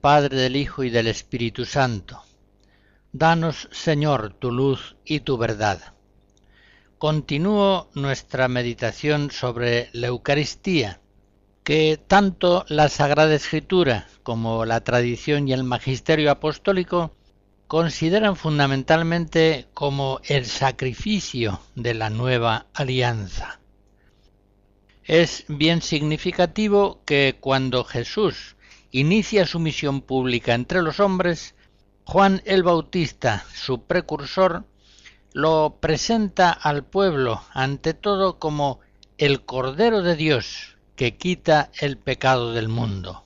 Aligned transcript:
Padre, 0.00 0.36
del 0.36 0.56
Hijo 0.56 0.84
y 0.84 0.90
del 0.90 1.06
Espíritu 1.06 1.64
Santo. 1.64 2.22
Danos, 3.12 3.68
Señor, 3.72 4.34
tu 4.34 4.50
luz 4.50 4.96
y 5.04 5.20
tu 5.20 5.38
verdad. 5.38 5.94
Continúo 6.98 7.88
nuestra 7.94 8.48
meditación 8.48 9.30
sobre 9.30 9.88
la 9.92 10.08
Eucaristía, 10.08 11.00
que 11.64 11.98
tanto 12.06 12.64
la 12.68 12.88
Sagrada 12.88 13.34
Escritura 13.34 14.08
como 14.22 14.64
la 14.64 14.80
tradición 14.82 15.48
y 15.48 15.52
el 15.52 15.64
magisterio 15.64 16.30
apostólico 16.30 17.12
consideran 17.66 18.36
fundamentalmente 18.36 19.68
como 19.74 20.20
el 20.24 20.46
sacrificio 20.46 21.60
de 21.74 21.94
la 21.94 22.10
nueva 22.10 22.66
alianza. 22.72 23.60
Es 25.04 25.44
bien 25.48 25.80
significativo 25.80 27.02
que 27.04 27.36
cuando 27.40 27.84
Jesús 27.84 28.56
inicia 28.90 29.46
su 29.46 29.58
misión 29.58 30.00
pública 30.00 30.54
entre 30.54 30.82
los 30.82 31.00
hombres, 31.00 31.54
Juan 32.04 32.42
el 32.46 32.62
Bautista, 32.62 33.44
su 33.54 33.82
precursor, 33.84 34.64
lo 35.32 35.78
presenta 35.80 36.50
al 36.50 36.84
pueblo 36.84 37.42
ante 37.52 37.94
todo 37.94 38.38
como 38.38 38.80
el 39.18 39.44
Cordero 39.44 40.02
de 40.02 40.16
Dios 40.16 40.76
que 40.96 41.16
quita 41.16 41.70
el 41.80 41.98
pecado 41.98 42.52
del 42.52 42.68
mundo. 42.68 43.24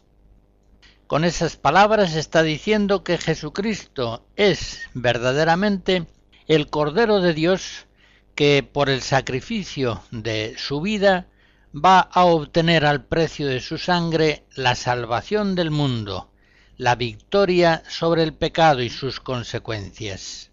Con 1.06 1.24
esas 1.24 1.56
palabras 1.56 2.16
está 2.16 2.42
diciendo 2.42 3.04
que 3.04 3.18
Jesucristo 3.18 4.26
es 4.36 4.80
verdaderamente 4.94 6.06
el 6.48 6.68
Cordero 6.68 7.20
de 7.20 7.34
Dios 7.34 7.86
que 8.34 8.62
por 8.62 8.88
el 8.88 9.02
sacrificio 9.02 10.02
de 10.10 10.54
su 10.56 10.80
vida 10.80 11.28
va 11.74 12.00
a 12.00 12.24
obtener 12.24 12.84
al 12.84 13.04
precio 13.04 13.46
de 13.48 13.60
su 13.60 13.78
sangre 13.78 14.44
la 14.54 14.74
salvación 14.74 15.54
del 15.54 15.70
mundo, 15.70 16.30
la 16.76 16.94
victoria 16.96 17.82
sobre 17.88 18.22
el 18.22 18.34
pecado 18.34 18.82
y 18.82 18.90
sus 18.90 19.20
consecuencias. 19.20 20.50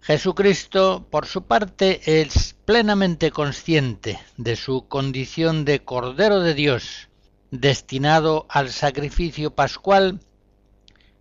Jesucristo, 0.00 1.06
por 1.10 1.26
su 1.26 1.44
parte, 1.44 2.20
es 2.20 2.56
plenamente 2.64 3.30
consciente 3.30 4.18
de 4.36 4.56
su 4.56 4.88
condición 4.88 5.64
de 5.64 5.84
Cordero 5.84 6.40
de 6.40 6.54
Dios, 6.54 7.08
destinado 7.52 8.46
al 8.48 8.70
sacrificio 8.70 9.54
pascual 9.54 10.18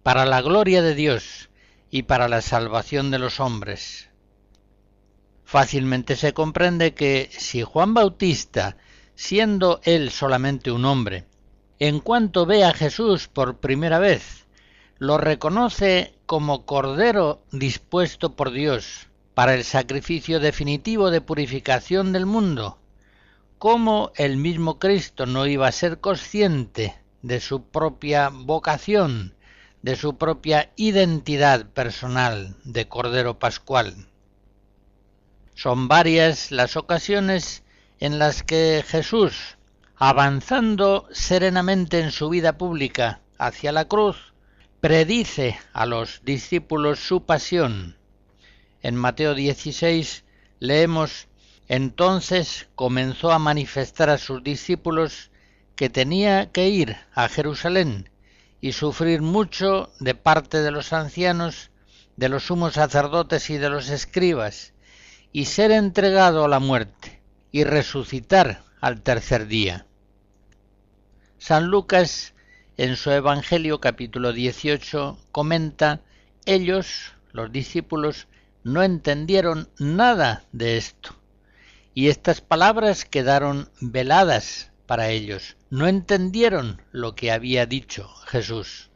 para 0.01 0.25
la 0.25 0.41
gloria 0.41 0.81
de 0.81 0.95
Dios 0.95 1.49
y 1.91 2.03
para 2.03 2.27
la 2.27 2.41
salvación 2.41 3.11
de 3.11 3.19
los 3.19 3.39
hombres. 3.39 4.10
Fácilmente 5.51 6.15
se 6.15 6.33
comprende 6.33 6.93
que 6.93 7.29
si 7.29 7.61
Juan 7.61 7.93
Bautista, 7.93 8.77
siendo 9.15 9.81
él 9.83 10.09
solamente 10.09 10.71
un 10.71 10.85
hombre, 10.85 11.25
en 11.77 11.99
cuanto 11.99 12.45
ve 12.45 12.63
a 12.63 12.73
Jesús 12.73 13.27
por 13.27 13.57
primera 13.57 13.99
vez, 13.99 14.47
lo 14.97 15.17
reconoce 15.17 16.15
como 16.25 16.65
Cordero 16.65 17.43
dispuesto 17.51 18.37
por 18.37 18.51
Dios 18.51 19.09
para 19.33 19.53
el 19.53 19.65
sacrificio 19.65 20.39
definitivo 20.39 21.11
de 21.11 21.19
purificación 21.19 22.13
del 22.13 22.25
mundo, 22.25 22.79
¿cómo 23.57 24.13
el 24.15 24.37
mismo 24.37 24.79
Cristo 24.79 25.25
no 25.25 25.45
iba 25.47 25.67
a 25.67 25.73
ser 25.73 25.99
consciente 25.99 26.95
de 27.23 27.41
su 27.41 27.63
propia 27.65 28.29
vocación, 28.29 29.35
de 29.81 29.97
su 29.97 30.15
propia 30.17 30.71
identidad 30.77 31.65
personal 31.65 32.55
de 32.63 32.87
Cordero 32.87 33.37
Pascual? 33.37 34.07
Son 35.61 35.87
varias 35.87 36.49
las 36.49 36.75
ocasiones 36.75 37.61
en 37.99 38.17
las 38.17 38.41
que 38.41 38.83
Jesús, 38.83 39.59
avanzando 39.95 41.07
serenamente 41.11 41.99
en 41.99 42.11
su 42.11 42.29
vida 42.29 42.57
pública 42.57 43.21
hacia 43.37 43.71
la 43.71 43.85
cruz, 43.85 44.33
predice 44.79 45.59
a 45.71 45.85
los 45.85 46.21
discípulos 46.25 46.97
su 46.97 47.27
pasión. 47.27 47.95
En 48.81 48.95
Mateo 48.95 49.35
16 49.35 50.23
leemos 50.57 51.27
entonces 51.67 52.67
comenzó 52.73 53.31
a 53.31 53.37
manifestar 53.37 54.09
a 54.09 54.17
sus 54.17 54.43
discípulos 54.43 55.29
que 55.75 55.91
tenía 55.91 56.51
que 56.51 56.69
ir 56.69 56.97
a 57.13 57.29
Jerusalén 57.29 58.09
y 58.61 58.71
sufrir 58.71 59.21
mucho 59.21 59.91
de 59.99 60.15
parte 60.15 60.63
de 60.63 60.71
los 60.71 60.91
ancianos, 60.91 61.69
de 62.15 62.29
los 62.29 62.45
sumos 62.45 62.73
sacerdotes 62.73 63.51
y 63.51 63.59
de 63.59 63.69
los 63.69 63.89
escribas, 63.89 64.70
y 65.31 65.45
ser 65.45 65.71
entregado 65.71 66.45
a 66.45 66.47
la 66.47 66.59
muerte 66.59 67.21
y 67.51 67.63
resucitar 67.63 68.63
al 68.79 69.01
tercer 69.01 69.47
día. 69.47 69.85
San 71.37 71.67
Lucas 71.67 72.33
en 72.77 72.95
su 72.95 73.11
Evangelio 73.11 73.79
capítulo 73.79 74.33
18 74.33 75.17
comenta, 75.31 76.01
ellos, 76.45 77.13
los 77.31 77.51
discípulos, 77.51 78.27
no 78.63 78.83
entendieron 78.83 79.69
nada 79.79 80.45
de 80.51 80.77
esto. 80.77 81.15
Y 81.93 82.07
estas 82.07 82.41
palabras 82.41 83.05
quedaron 83.05 83.69
veladas 83.79 84.71
para 84.85 85.09
ellos. 85.09 85.57
No 85.69 85.87
entendieron 85.87 86.81
lo 86.91 87.15
que 87.15 87.31
había 87.31 87.65
dicho 87.65 88.07
Jesús. 88.27 88.89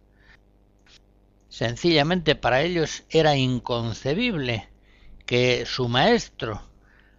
Sencillamente 1.50 2.36
para 2.36 2.62
ellos 2.62 3.04
era 3.10 3.36
inconcebible 3.36 4.70
que 5.26 5.66
su 5.66 5.88
maestro, 5.88 6.62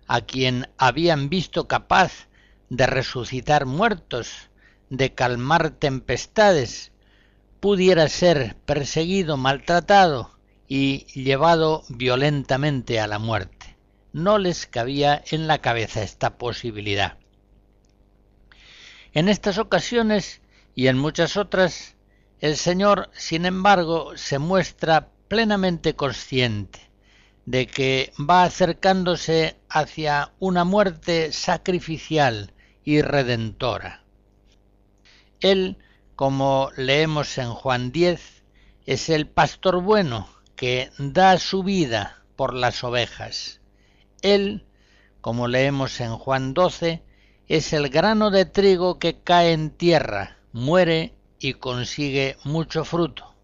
a 0.06 0.20
quien 0.20 0.68
habían 0.78 1.28
visto 1.28 1.66
capaz 1.66 2.28
de 2.68 2.86
resucitar 2.86 3.66
muertos, 3.66 4.50
de 4.90 5.14
calmar 5.14 5.70
tempestades, 5.70 6.92
pudiera 7.60 8.08
ser 8.08 8.56
perseguido, 8.64 9.36
maltratado 9.36 10.30
y 10.68 11.06
llevado 11.20 11.82
violentamente 11.88 13.00
a 13.00 13.06
la 13.06 13.18
muerte. 13.18 13.76
No 14.12 14.38
les 14.38 14.66
cabía 14.66 15.22
en 15.30 15.46
la 15.46 15.58
cabeza 15.58 16.02
esta 16.02 16.38
posibilidad. 16.38 17.18
En 19.12 19.28
estas 19.28 19.58
ocasiones 19.58 20.40
y 20.74 20.88
en 20.88 20.98
muchas 20.98 21.36
otras, 21.36 21.96
el 22.40 22.56
Señor, 22.56 23.10
sin 23.14 23.46
embargo, 23.46 24.16
se 24.16 24.38
muestra 24.38 25.08
plenamente 25.28 25.94
consciente 25.94 26.85
de 27.46 27.66
que 27.66 28.12
va 28.18 28.42
acercándose 28.42 29.56
hacia 29.68 30.32
una 30.38 30.64
muerte 30.64 31.32
sacrificial 31.32 32.52
y 32.84 33.00
redentora. 33.02 34.02
Él, 35.40 35.78
como 36.16 36.70
leemos 36.76 37.38
en 37.38 37.52
Juan 37.52 37.92
10, 37.92 38.42
es 38.84 39.08
el 39.08 39.26
pastor 39.26 39.80
bueno 39.80 40.28
que 40.56 40.90
da 40.98 41.38
su 41.38 41.62
vida 41.62 42.22
por 42.34 42.54
las 42.54 42.82
ovejas. 42.84 43.60
Él, 44.22 44.66
como 45.20 45.48
leemos 45.48 46.00
en 46.00 46.16
Juan 46.16 46.52
12, 46.52 47.02
es 47.48 47.72
el 47.72 47.88
grano 47.90 48.30
de 48.30 48.44
trigo 48.44 48.98
que 48.98 49.20
cae 49.20 49.52
en 49.52 49.70
tierra, 49.70 50.38
muere 50.52 51.14
y 51.38 51.54
consigue 51.54 52.36
mucho 52.44 52.84
fruto. 52.84 53.34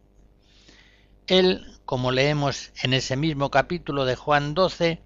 Él, 1.26 1.71
como 1.92 2.10
leemos 2.10 2.72
en 2.82 2.94
ese 2.94 3.18
mismo 3.18 3.50
capítulo 3.50 4.06
de 4.06 4.16
Juan 4.16 4.54
12, 4.54 5.02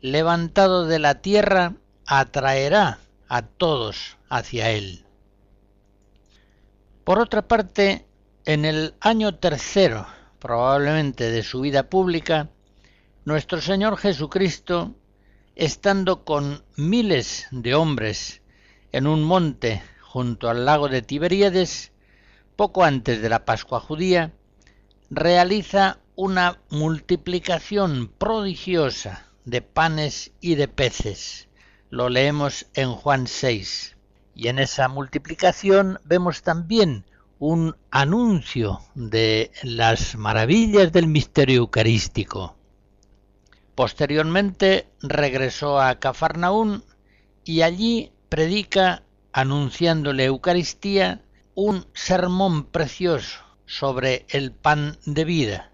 levantado 0.00 0.86
de 0.86 0.98
la 0.98 1.20
tierra, 1.20 1.74
atraerá 2.06 3.00
a 3.28 3.42
todos 3.42 4.16
hacia 4.30 4.70
él. 4.70 5.04
Por 7.04 7.18
otra 7.18 7.42
parte, 7.42 8.06
en 8.46 8.64
el 8.64 8.94
año 9.00 9.34
tercero, 9.34 10.06
probablemente 10.38 11.30
de 11.30 11.42
su 11.42 11.60
vida 11.60 11.90
pública, 11.90 12.48
nuestro 13.26 13.60
Señor 13.60 13.98
Jesucristo, 13.98 14.94
estando 15.54 16.24
con 16.24 16.64
miles 16.76 17.46
de 17.50 17.74
hombres 17.74 18.40
en 18.90 19.06
un 19.06 19.22
monte 19.22 19.82
junto 20.00 20.48
al 20.48 20.64
lago 20.64 20.88
de 20.88 21.02
Tiberíades, 21.02 21.92
poco 22.56 22.84
antes 22.84 23.20
de 23.20 23.28
la 23.28 23.44
Pascua 23.44 23.80
judía, 23.80 24.32
realiza 25.10 25.98
una 26.22 26.60
multiplicación 26.70 28.06
prodigiosa 28.16 29.26
de 29.44 29.60
panes 29.60 30.30
y 30.40 30.54
de 30.54 30.68
peces. 30.68 31.48
Lo 31.90 32.08
leemos 32.10 32.66
en 32.74 32.92
Juan 32.92 33.26
6. 33.26 33.96
Y 34.36 34.46
en 34.46 34.60
esa 34.60 34.86
multiplicación 34.86 35.98
vemos 36.04 36.42
también 36.42 37.04
un 37.40 37.74
anuncio 37.90 38.82
de 38.94 39.50
las 39.64 40.14
maravillas 40.14 40.92
del 40.92 41.08
misterio 41.08 41.56
eucarístico. 41.56 42.54
Posteriormente 43.74 44.86
regresó 45.00 45.80
a 45.80 45.98
Cafarnaún 45.98 46.84
y 47.44 47.62
allí 47.62 48.12
predica 48.28 49.02
anunciando 49.32 50.12
la 50.12 50.22
Eucaristía 50.22 51.24
un 51.56 51.84
sermón 51.94 52.66
precioso 52.66 53.40
sobre 53.66 54.24
el 54.28 54.52
pan 54.52 54.98
de 55.04 55.24
vida. 55.24 55.71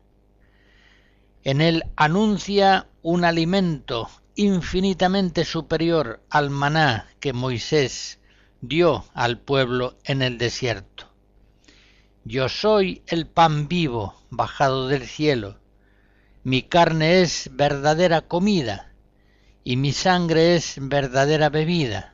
En 1.49 1.63
él 1.63 1.85
anuncia 1.97 2.89
un 3.01 3.25
alimento 3.25 4.11
infinitamente 4.35 5.47
superior 5.47 6.23
al 6.29 6.51
maná 6.51 7.09
que 7.21 7.33
Moisés 7.33 8.19
dio 8.61 9.07
al 9.15 9.39
pueblo 9.39 9.97
en 10.05 10.21
el 10.21 10.37
desierto. 10.37 11.11
Yo 12.23 12.51
soy 12.51 13.03
el 13.07 13.27
pan 13.27 13.67
vivo 13.67 14.15
bajado 14.29 14.89
del 14.89 15.07
cielo. 15.07 15.59
Mi 16.45 16.61
carne 16.61 17.23
es 17.23 17.49
verdadera 17.55 18.21
comida 18.21 18.93
y 19.65 19.79
mi 19.79 19.93
sangre 19.93 20.55
es 20.55 20.75
verdadera 20.79 21.49
bebida. 21.49 22.13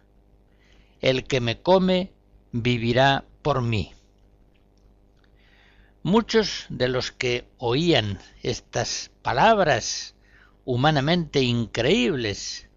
El 1.00 1.24
que 1.24 1.40
me 1.40 1.60
come 1.60 2.12
vivirá 2.52 3.24
por 3.42 3.62
mí. 3.62 3.94
Muchos 6.06 6.66
de 6.68 6.88
los 6.88 7.12
que 7.12 7.48
oían 7.56 8.18
estas 8.42 9.10
palabras 9.22 10.14
humanamente 10.66 11.40
increíbles 11.40 12.68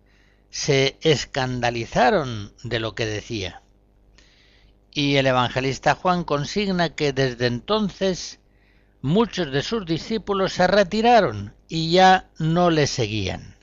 se 0.49 0.97
escandalizaron 1.01 2.53
de 2.63 2.79
lo 2.79 2.95
que 2.95 3.05
decía. 3.05 3.63
Y 4.93 5.17
el 5.17 5.27
evangelista 5.27 5.93
Juan 5.93 6.23
consigna 6.23 6.95
que 6.95 7.11
desde 7.11 7.47
entonces 7.47 8.39
muchos 9.01 9.51
de 9.51 9.61
sus 9.61 9.85
discípulos 9.85 10.53
se 10.53 10.65
retiraron 10.65 11.53
y 11.67 11.91
ya 11.91 12.29
no 12.39 12.69
le 12.69 12.87
seguían. 12.87 13.57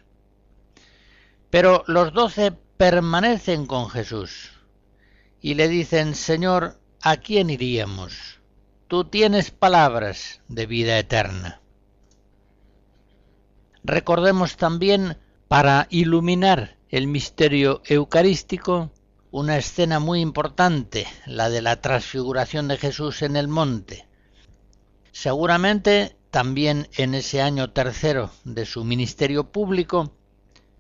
Pero 1.49 1.85
los 1.87 2.13
doce 2.13 2.53
permanecen 2.77 3.65
con 3.65 3.89
Jesús 3.89 4.53
y 5.41 5.55
le 5.55 5.69
dicen, 5.69 6.15
Señor, 6.15 6.79
¿a 7.01 7.17
quién 7.17 7.49
iríamos? 7.49 8.44
Tú 8.95 9.03
tienes 9.03 9.51
palabras 9.51 10.41
de 10.47 10.67
vida 10.67 10.97
eterna. 10.97 11.61
Recordemos 13.83 14.57
también, 14.57 15.19
para 15.49 15.89
iluminar 15.91 16.77
el 16.91 17.09
misterio 17.09 17.83
eucarístico, 17.87 18.93
una 19.33 19.57
escena 19.59 19.99
muy 19.99 20.21
importante, 20.21 21.09
la 21.27 21.51
de 21.51 21.61
la 21.61 21.81
transfiguración 21.81 22.69
de 22.69 22.77
Jesús 22.77 23.23
en 23.23 23.35
el 23.35 23.49
monte. 23.49 24.07
Seguramente 25.11 26.17
también 26.31 26.89
en 26.97 27.17
ese 27.17 27.43
año 27.43 27.73
tercero 27.73 28.31
de 28.45 28.65
su 28.65 28.85
ministerio 28.85 29.51
público, 29.51 30.13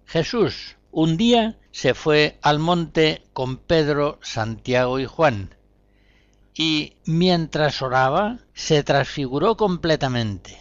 Jesús 0.07 0.77
un 0.93 1.17
día 1.17 1.59
se 1.73 1.95
fue 1.95 2.39
al 2.43 2.61
monte 2.61 3.25
con 3.33 3.57
Pedro, 3.57 4.21
Santiago 4.23 5.01
y 5.01 5.07
Juan, 5.07 5.54
y 6.55 6.97
mientras 7.05 7.83
oraba 7.83 8.39
se 8.55 8.83
transfiguró 8.85 9.57
completamente, 9.57 10.57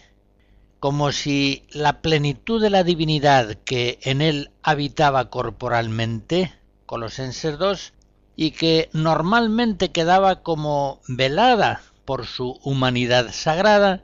como 0.79 1.11
si 1.11 1.65
la 1.71 2.01
plenitud 2.01 2.61
de 2.61 2.69
la 2.69 2.83
divinidad 2.83 3.55
que 3.63 3.99
en 4.01 4.21
él 4.21 4.51
habitaba 4.63 5.29
corporalmente, 5.29 6.53
Colosenses 6.85 7.57
2, 7.57 7.93
y 8.35 8.51
que 8.51 8.89
normalmente 8.91 9.91
quedaba 9.91 10.41
como 10.41 10.99
velada 11.07 11.81
por 12.05 12.25
su 12.25 12.59
humanidad 12.63 13.31
sagrada, 13.31 14.03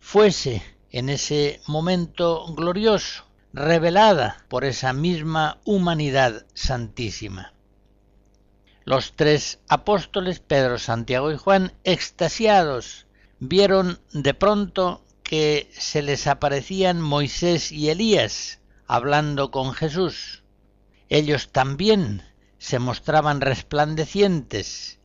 fuese 0.00 0.62
en 0.90 1.10
ese 1.10 1.60
momento 1.66 2.46
glorioso 2.54 3.24
revelada 3.52 4.44
por 4.48 4.64
esa 4.64 4.92
misma 4.92 5.58
humanidad 5.64 6.44
santísima. 6.54 7.53
Los 8.84 9.14
tres 9.16 9.60
apóstoles, 9.68 10.40
Pedro, 10.40 10.78
Santiago 10.78 11.32
y 11.32 11.36
Juan, 11.38 11.72
extasiados, 11.84 13.06
vieron 13.38 13.98
de 14.12 14.34
pronto 14.34 15.02
que 15.22 15.70
se 15.72 16.02
les 16.02 16.26
aparecían 16.26 17.00
Moisés 17.00 17.72
y 17.72 17.88
Elías 17.88 18.60
hablando 18.86 19.50
con 19.50 19.72
Jesús. 19.72 20.42
Ellos 21.08 21.50
también 21.50 22.22
se 22.58 22.78
mostraban 22.78 23.40
resplandecientes 23.40 24.98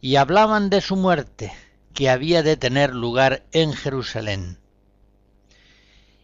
y 0.00 0.16
hablaban 0.16 0.70
de 0.70 0.80
su 0.80 0.94
muerte, 0.94 1.52
que 1.92 2.10
había 2.10 2.42
de 2.42 2.56
tener 2.56 2.94
lugar 2.94 3.44
en 3.52 3.72
Jerusalén. 3.72 4.58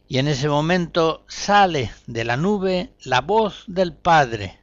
Y 0.06 0.18
en 0.18 0.28
ese 0.28 0.48
momento 0.48 1.24
sale 1.28 1.92
de 2.06 2.24
la 2.24 2.36
nube 2.36 2.92
la 3.04 3.20
voz 3.20 3.64
del 3.66 3.94
Padre, 3.94 4.60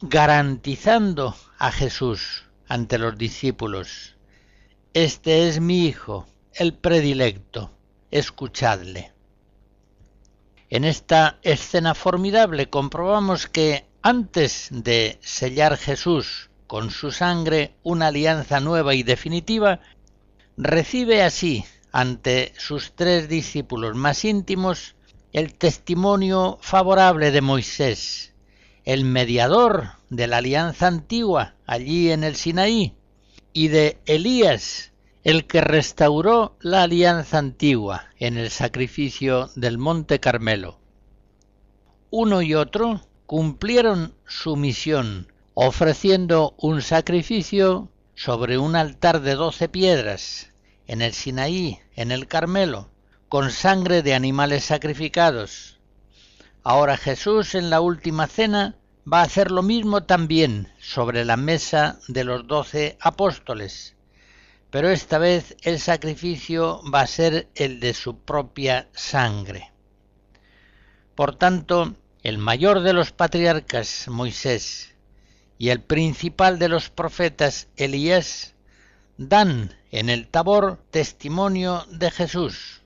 garantizando 0.00 1.34
a 1.62 1.70
Jesús 1.70 2.42
ante 2.66 2.98
los 2.98 3.16
discípulos, 3.16 4.16
Este 4.94 5.46
es 5.46 5.60
mi 5.60 5.86
Hijo, 5.86 6.26
el 6.54 6.74
predilecto, 6.74 7.70
escuchadle. 8.10 9.12
En 10.70 10.82
esta 10.82 11.38
escena 11.42 11.94
formidable 11.94 12.68
comprobamos 12.68 13.46
que 13.46 13.86
antes 14.02 14.70
de 14.72 15.20
sellar 15.22 15.76
Jesús 15.76 16.50
con 16.66 16.90
su 16.90 17.12
sangre 17.12 17.76
una 17.84 18.08
alianza 18.08 18.58
nueva 18.58 18.96
y 18.96 19.04
definitiva, 19.04 19.78
recibe 20.56 21.22
así 21.22 21.64
ante 21.92 22.54
sus 22.58 22.94
tres 22.96 23.28
discípulos 23.28 23.94
más 23.94 24.24
íntimos 24.24 24.96
el 25.32 25.54
testimonio 25.54 26.58
favorable 26.60 27.30
de 27.30 27.40
Moisés, 27.40 28.31
el 28.84 29.04
mediador 29.04 29.90
de 30.10 30.26
la 30.26 30.38
alianza 30.38 30.88
antigua 30.88 31.54
allí 31.66 32.10
en 32.10 32.24
el 32.24 32.36
Sinaí, 32.36 32.96
y 33.52 33.68
de 33.68 33.98
Elías, 34.06 34.92
el 35.24 35.46
que 35.46 35.60
restauró 35.60 36.56
la 36.60 36.82
alianza 36.82 37.38
antigua 37.38 38.06
en 38.18 38.36
el 38.36 38.50
sacrificio 38.50 39.50
del 39.54 39.78
Monte 39.78 40.18
Carmelo. 40.18 40.78
Uno 42.10 42.42
y 42.42 42.54
otro 42.54 43.00
cumplieron 43.26 44.14
su 44.26 44.56
misión 44.56 45.32
ofreciendo 45.54 46.54
un 46.58 46.82
sacrificio 46.82 47.88
sobre 48.14 48.58
un 48.58 48.74
altar 48.74 49.20
de 49.20 49.34
doce 49.34 49.68
piedras 49.68 50.50
en 50.86 51.02
el 51.02 51.12
Sinaí, 51.12 51.78
en 51.94 52.10
el 52.10 52.26
Carmelo, 52.26 52.88
con 53.28 53.50
sangre 53.50 54.02
de 54.02 54.14
animales 54.14 54.64
sacrificados, 54.64 55.78
Ahora 56.64 56.96
Jesús 56.96 57.56
en 57.56 57.70
la 57.70 57.80
última 57.80 58.28
cena 58.28 58.76
va 59.10 59.20
a 59.20 59.24
hacer 59.24 59.50
lo 59.50 59.64
mismo 59.64 60.04
también 60.04 60.72
sobre 60.80 61.24
la 61.24 61.36
mesa 61.36 61.98
de 62.06 62.22
los 62.22 62.46
doce 62.46 62.96
apóstoles, 63.00 63.96
pero 64.70 64.88
esta 64.88 65.18
vez 65.18 65.56
el 65.62 65.80
sacrificio 65.80 66.80
va 66.88 67.00
a 67.00 67.06
ser 67.08 67.48
el 67.56 67.80
de 67.80 67.94
su 67.94 68.18
propia 68.20 68.88
sangre. 68.92 69.72
Por 71.16 71.34
tanto, 71.34 71.96
el 72.22 72.38
mayor 72.38 72.82
de 72.82 72.92
los 72.92 73.10
patriarcas, 73.10 74.06
Moisés, 74.06 74.94
y 75.58 75.70
el 75.70 75.80
principal 75.80 76.60
de 76.60 76.68
los 76.68 76.90
profetas, 76.90 77.66
Elías, 77.76 78.54
dan 79.18 79.74
en 79.90 80.08
el 80.08 80.28
tabor 80.28 80.78
testimonio 80.92 81.84
de 81.90 82.12
Jesús 82.12 82.81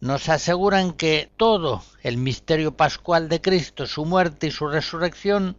nos 0.00 0.28
aseguran 0.28 0.92
que 0.92 1.30
todo 1.36 1.82
el 2.02 2.16
misterio 2.18 2.76
pascual 2.76 3.28
de 3.28 3.40
Cristo, 3.40 3.86
su 3.86 4.04
muerte 4.04 4.48
y 4.48 4.50
su 4.50 4.68
resurrección, 4.68 5.56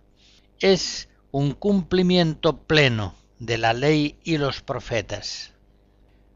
es 0.59 1.09
un 1.31 1.53
cumplimiento 1.53 2.57
pleno 2.57 3.15
de 3.39 3.57
la 3.57 3.73
ley 3.73 4.17
y 4.23 4.37
los 4.37 4.61
profetas. 4.61 5.53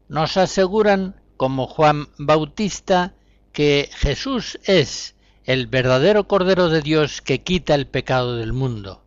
Nos 0.08 0.36
aseguran, 0.36 1.16
como 1.36 1.66
Juan 1.66 2.08
Bautista, 2.18 3.14
que 3.52 3.90
Jesús 3.92 4.58
es 4.64 5.14
el 5.44 5.66
verdadero 5.66 6.28
Cordero 6.28 6.68
de 6.68 6.82
Dios 6.82 7.20
que 7.20 7.42
quita 7.42 7.74
el 7.74 7.86
pecado 7.86 8.36
del 8.36 8.52
mundo, 8.52 9.02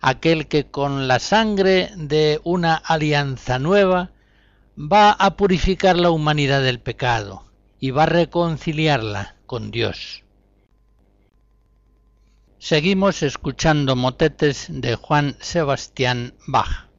aquel 0.00 0.46
que 0.46 0.66
con 0.66 1.08
la 1.08 1.18
sangre 1.18 1.90
de 1.96 2.40
una 2.44 2.74
alianza 2.74 3.58
nueva 3.58 4.10
va 4.78 5.10
a 5.10 5.36
purificar 5.36 5.98
la 5.98 6.10
humanidad 6.10 6.62
del 6.62 6.80
pecado, 6.80 7.44
y 7.80 7.90
va 7.90 8.04
a 8.04 8.06
reconciliarla 8.06 9.36
con 9.46 9.70
Dios. 9.70 10.22
Seguimos 12.58 13.22
escuchando 13.22 13.96
motetes 13.96 14.66
de 14.68 14.94
Juan 14.94 15.34
Sebastián 15.40 16.34
Bach. 16.46 16.90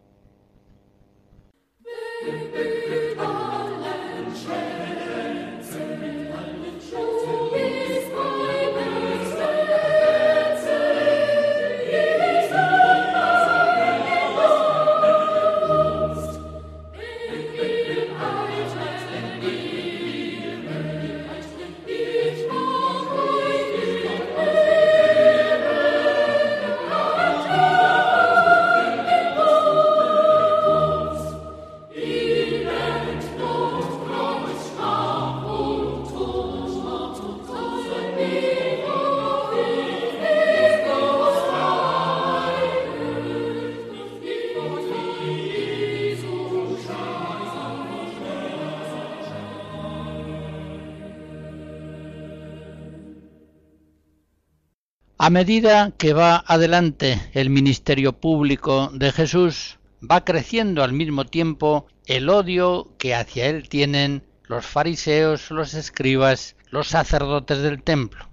A 55.24 55.30
medida 55.30 55.92
que 56.00 56.14
va 56.14 56.44
adelante 56.48 57.22
el 57.34 57.52
ministerio 57.52 58.20
público 58.20 58.90
de 58.92 59.12
Jesús, 59.12 59.78
va 60.02 60.26
creciendo 60.26 60.84
al 60.84 60.94
mismo 60.94 61.28
tiempo 61.28 61.86
el 62.08 62.28
odio 62.28 62.96
que 62.98 63.14
hacia 63.14 63.46
él 63.46 63.70
tienen 63.70 64.24
los 64.42 64.66
fariseos, 64.66 65.52
los 65.52 65.76
escribas, 65.76 66.56
los 66.72 66.88
sacerdotes 66.88 67.60
del 67.60 67.84
templo. 67.84 68.30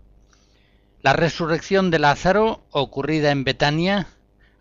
La 1.02 1.12
resurrección 1.12 1.90
de 1.90 1.98
Lázaro, 1.98 2.64
ocurrida 2.70 3.32
en 3.32 3.44
Betania, 3.44 4.08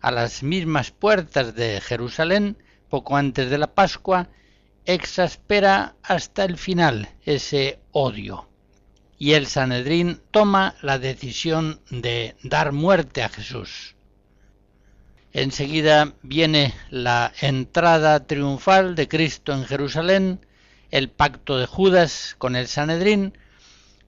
a 0.02 0.10
las 0.10 0.42
mismas 0.42 0.90
puertas 0.90 1.54
de 1.54 1.80
Jerusalén, 1.80 2.58
poco 2.90 3.16
antes 3.16 3.48
de 3.48 3.56
la 3.56 3.72
Pascua, 3.72 4.28
exaspera 4.84 5.96
hasta 6.02 6.44
el 6.44 6.58
final 6.58 7.08
ese 7.24 7.80
odio 7.90 8.48
y 9.18 9.32
el 9.32 9.46
Sanedrín 9.46 10.20
toma 10.30 10.76
la 10.80 10.98
decisión 10.98 11.80
de 11.90 12.36
dar 12.42 12.72
muerte 12.72 13.22
a 13.22 13.28
Jesús. 13.28 13.96
Enseguida 15.32 16.14
viene 16.22 16.72
la 16.90 17.32
entrada 17.40 18.26
triunfal 18.26 18.94
de 18.94 19.08
Cristo 19.08 19.52
en 19.52 19.64
Jerusalén, 19.64 20.46
el 20.90 21.10
pacto 21.10 21.58
de 21.58 21.66
Judas 21.66 22.36
con 22.38 22.56
el 22.56 22.68
Sanedrín 22.68 23.36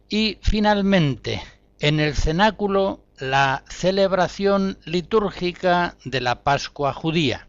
y 0.09 0.39
finalmente 0.43 1.43
en 1.81 2.01
el 2.01 2.15
cenáculo 2.15 3.05
la 3.19 3.65
celebración 3.69 4.79
litúrgica 4.85 5.97
de 6.05 6.21
la 6.21 6.43
Pascua 6.43 6.95
judía. 6.95 7.49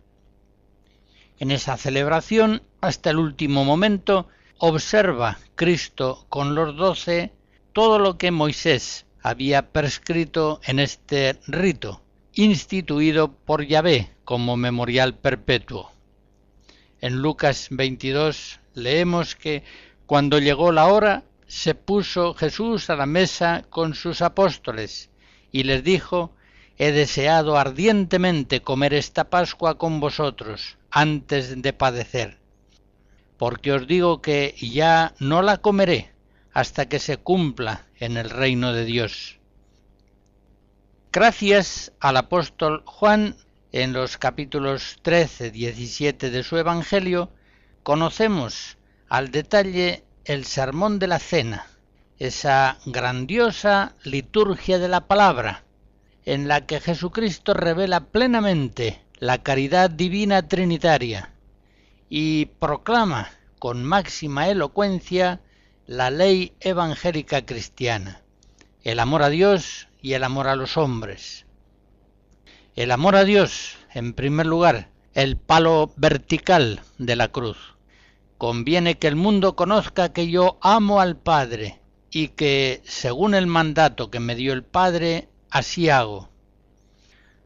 En 1.40 1.50
esa 1.50 1.78
celebración, 1.78 2.62
hasta 2.82 3.10
el 3.12 3.18
último 3.18 3.64
momento, 3.64 4.28
observa 4.58 5.40
Cristo 5.56 6.26
con 6.30 6.56
los 6.56 6.76
doce 6.76 7.32
todo 7.74 8.00
lo 8.00 8.18
que 8.18 8.32
Moisés 8.32 9.06
había 9.22 9.72
prescrito 9.72 10.60
en 10.66 10.80
este 10.80 11.40
rito, 11.48 12.02
instituido 12.34 13.32
por 13.32 13.66
Yahvé 13.66 14.12
como 14.26 14.58
memorial 14.58 15.16
perpetuo. 15.16 15.92
En 17.00 17.22
Lucas 17.22 17.68
22 17.72 18.60
leemos 18.74 19.36
que 19.36 19.64
cuando 20.06 20.40
llegó 20.40 20.72
la 20.72 20.88
hora, 20.88 21.24
se 21.48 21.76
puso 21.76 22.34
Jesús 22.34 22.90
a 22.90 22.96
la 22.96 23.06
mesa 23.06 23.66
con 23.70 23.94
sus 23.94 24.22
apóstoles 24.22 25.10
y 25.52 25.64
les 25.64 25.84
dijo, 25.84 26.34
He 26.78 26.92
deseado 26.92 27.58
ardientemente 27.58 28.62
comer 28.62 28.94
esta 28.94 29.30
Pascua 29.30 29.78
con 29.78 30.00
vosotros 30.00 30.78
antes 30.90 31.62
de 31.62 31.74
padecer, 31.74 32.40
porque 33.38 33.72
os 33.72 33.88
digo 33.88 34.22
que 34.22 34.56
ya 34.60 35.14
no 35.20 35.42
la 35.42 35.58
comeré 35.58 36.11
hasta 36.54 36.88
que 36.88 37.00
se 37.00 37.18
cumpla 37.18 37.86
en 38.00 38.18
el 38.18 38.30
reino 38.30 38.74
de 38.74 38.86
Dios. 38.86 39.40
Gracias 41.12 41.92
al 42.00 42.18
apóstol 42.18 42.84
Juan, 42.86 43.36
en 43.72 43.94
los 43.94 44.18
capítulos 44.18 44.98
13, 45.02 45.52
17 45.52 46.30
de 46.30 46.44
su 46.44 46.58
Evangelio, 46.58 47.30
conocemos 47.84 48.78
al 49.10 49.32
detalle 49.32 50.04
el 50.26 50.46
sermón 50.46 51.00
de 51.00 51.08
la 51.08 51.20
cena, 51.20 51.68
esa 52.20 52.78
grandiosa 52.86 53.96
liturgia 54.04 54.78
de 54.78 54.88
la 54.88 55.08
palabra, 55.08 55.64
en 56.26 56.48
la 56.48 56.66
que 56.66 56.80
Jesucristo 56.80 57.54
revela 57.54 58.06
plenamente 58.06 59.02
la 59.20 59.40
caridad 59.40 59.90
divina 59.90 60.48
trinitaria 60.48 61.34
y 62.10 62.46
proclama 62.46 63.30
con 63.60 63.84
máxima 63.84 64.50
elocuencia 64.50 65.42
la 65.92 66.10
ley 66.10 66.54
evangélica 66.62 67.46
cristiana, 67.46 68.22
el 68.82 68.98
amor 68.98 69.24
a 69.24 69.30
Dios 69.30 69.90
y 70.02 70.14
el 70.14 70.24
amor 70.24 70.48
a 70.48 70.56
los 70.56 70.78
hombres. 70.78 71.46
El 72.78 72.92
amor 72.92 73.18
a 73.18 73.26
Dios, 73.26 73.76
en 73.94 74.14
primer 74.14 74.46
lugar, 74.46 74.88
el 75.14 75.36
palo 75.36 75.92
vertical 75.98 76.80
de 76.98 77.18
la 77.18 77.28
cruz. 77.28 77.58
Conviene 78.38 79.00
que 79.00 79.10
el 79.10 79.18
mundo 79.18 79.58
conozca 79.58 80.14
que 80.14 80.30
yo 80.30 80.58
amo 80.62 81.02
al 81.02 81.18
Padre 81.18 81.82
y 82.10 82.30
que, 82.30 82.82
según 82.86 83.36
el 83.36 83.48
mandato 83.48 84.10
que 84.10 84.22
me 84.22 84.36
dio 84.36 84.54
el 84.54 84.64
Padre, 84.64 85.28
así 85.50 85.90
hago. 85.90 86.30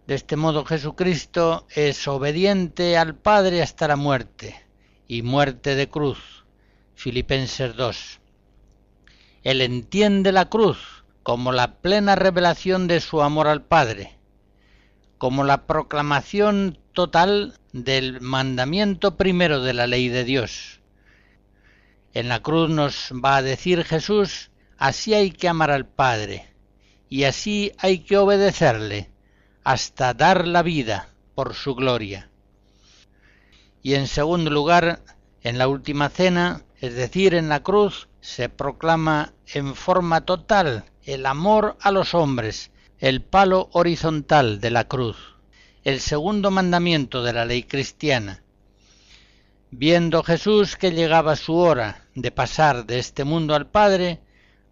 De 0.05 0.13
este 0.13 0.35
modo 0.35 0.65
Jesucristo 0.65 1.65
es 1.73 2.07
obediente 2.07 2.95
al 2.95 3.15
Padre 3.15 3.63
hasta 3.63 3.87
la 3.87 3.95
muerte 3.95 4.55
y 5.07 5.23
muerte 5.23 5.73
de 5.73 5.89
cruz. 5.89 6.45
Filipenses 6.93 7.75
2. 7.75 8.19
Él 9.45 9.61
entiende 9.61 10.31
la 10.31 10.49
cruz 10.49 11.05
como 11.21 11.51
la 11.51 11.75
plena 11.75 12.15
revelación 12.15 12.87
de 12.87 12.99
su 12.99 13.21
amor 13.21 13.47
al 13.47 13.61
Padre, 13.61 14.17
como 15.19 15.43
la 15.43 15.67
proclamación 15.67 16.79
total 16.93 17.53
del 17.71 18.21
mandamiento 18.21 19.17
primero 19.17 19.61
de 19.61 19.73
la 19.73 19.85
ley 19.85 20.09
de 20.09 20.23
Dios. 20.23 20.81
En 22.15 22.27
la 22.27 22.41
cruz 22.41 22.71
nos 22.71 23.13
va 23.23 23.37
a 23.37 23.43
decir 23.43 23.83
Jesús, 23.83 24.49
así 24.79 25.13
hay 25.13 25.29
que 25.29 25.47
amar 25.47 25.69
al 25.69 25.85
Padre, 25.85 26.49
y 27.07 27.25
así 27.25 27.71
hay 27.77 27.99
que 27.99 28.17
obedecerle, 28.17 29.11
hasta 29.63 30.15
dar 30.15 30.47
la 30.47 30.63
vida 30.63 31.09
por 31.35 31.53
su 31.53 31.75
gloria. 31.75 32.31
Y 33.83 33.93
en 33.93 34.07
segundo 34.07 34.49
lugar, 34.49 35.03
en 35.43 35.59
la 35.59 35.67
última 35.67 36.09
cena, 36.09 36.64
es 36.81 36.95
decir, 36.95 37.33
en 37.35 37.49
la 37.49 37.63
cruz, 37.63 38.07
se 38.21 38.49
proclama 38.49 39.33
en 39.53 39.75
forma 39.75 40.21
total 40.21 40.85
el 41.03 41.25
amor 41.25 41.77
a 41.79 41.91
los 41.91 42.13
hombres, 42.13 42.71
el 42.99 43.21
palo 43.21 43.69
horizontal 43.71 44.59
de 44.59 44.71
la 44.71 44.87
cruz, 44.87 45.17
el 45.83 45.99
segundo 45.99 46.51
mandamiento 46.51 47.23
de 47.23 47.33
la 47.33 47.45
ley 47.45 47.63
cristiana. 47.63 48.41
Viendo 49.71 50.23
Jesús 50.23 50.75
que 50.75 50.91
llegaba 50.91 51.35
su 51.35 51.55
hora 51.55 52.05
de 52.15 52.31
pasar 52.31 52.85
de 52.85 52.99
este 52.99 53.23
mundo 53.23 53.55
al 53.55 53.67
Padre, 53.67 54.21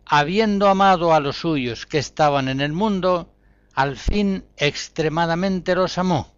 habiendo 0.05 0.67
amado 0.67 1.13
a 1.13 1.19
los 1.19 1.37
suyos 1.37 1.85
que 1.85 1.97
estaban 1.99 2.47
en 2.47 2.61
el 2.61 2.73
mundo, 2.73 3.33
al 3.73 3.97
fin 3.97 4.45
extremadamente 4.57 5.75
los 5.75 5.97
amó. 5.97 6.33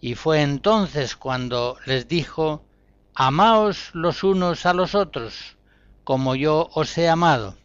Y 0.00 0.14
fue 0.14 0.42
entonces 0.42 1.16
cuando 1.16 1.76
les 1.86 2.08
dijo, 2.08 2.64
Amaos 3.14 3.90
los 3.92 4.24
unos 4.24 4.64
a 4.64 4.72
los 4.72 4.94
otros, 4.94 5.58
como 6.02 6.34
yo 6.34 6.70
os 6.72 6.96
he 6.96 7.10
amado. 7.10 7.58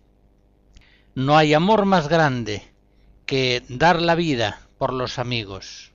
No 1.16 1.38
hay 1.38 1.54
amor 1.54 1.86
más 1.86 2.10
grande 2.10 2.70
que 3.26 3.64
dar 3.70 4.02
la 4.02 4.16
vida 4.16 4.60
por 4.78 4.92
los 4.92 5.20
amigos. 5.20 5.94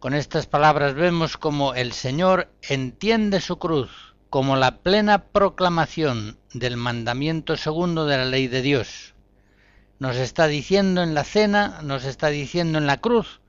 Con 0.00 0.12
estas 0.12 0.46
palabras 0.46 0.92
vemos 0.92 1.38
como 1.38 1.72
el 1.72 1.94
Señor 1.94 2.50
entiende 2.60 3.40
su 3.40 3.58
cruz 3.58 4.14
como 4.28 4.56
la 4.56 4.82
plena 4.82 5.24
proclamación 5.24 6.36
del 6.52 6.76
mandamiento 6.76 7.56
segundo 7.56 8.04
de 8.04 8.18
la 8.18 8.26
ley 8.26 8.48
de 8.48 8.60
Dios. 8.60 9.14
Nos 9.98 10.16
está 10.16 10.46
diciendo 10.46 11.02
en 11.02 11.14
la 11.14 11.24
cena, 11.24 11.80
nos 11.82 12.04
está 12.04 12.28
diciendo 12.28 12.76
en 12.76 12.86
la 12.86 13.00
cruz, 13.00 13.40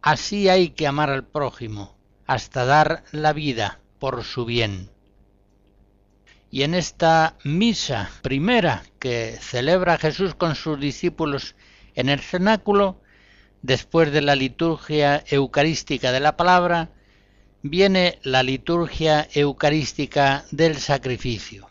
así 0.00 0.48
hay 0.48 0.68
que 0.68 0.86
amar 0.86 1.10
al 1.10 1.24
prójimo, 1.24 1.96
hasta 2.28 2.64
dar 2.64 3.02
la 3.10 3.32
vida 3.32 3.80
por 3.98 4.24
su 4.24 4.44
bien. 4.44 4.90
Y 6.50 6.62
en 6.62 6.74
esta 6.74 7.36
misa 7.44 8.10
primera 8.22 8.82
que 8.98 9.36
celebra 9.40 9.98
Jesús 9.98 10.34
con 10.34 10.54
sus 10.54 10.80
discípulos 10.80 11.54
en 11.94 12.08
el 12.08 12.20
cenáculo, 12.20 13.00
después 13.62 14.12
de 14.12 14.22
la 14.22 14.36
liturgia 14.36 15.24
eucarística 15.28 16.12
de 16.12 16.20
la 16.20 16.36
palabra, 16.36 16.90
viene 17.62 18.18
la 18.22 18.42
liturgia 18.42 19.28
eucarística 19.34 20.44
del 20.50 20.76
sacrificio. 20.76 21.68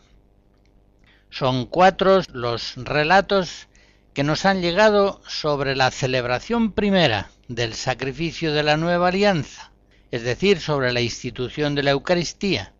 Son 1.30 1.66
cuatro 1.66 2.20
los 2.32 2.74
relatos 2.76 3.68
que 4.14 4.24
nos 4.24 4.44
han 4.46 4.62
llegado 4.62 5.20
sobre 5.26 5.76
la 5.76 5.90
celebración 5.90 6.72
primera 6.72 7.30
del 7.48 7.74
sacrificio 7.74 8.52
de 8.52 8.62
la 8.62 8.76
nueva 8.76 9.08
alianza, 9.08 9.72
es 10.10 10.22
decir, 10.22 10.60
sobre 10.60 10.92
la 10.92 11.00
institución 11.00 11.74
de 11.74 11.82
la 11.82 11.90
Eucaristía. 11.92 12.72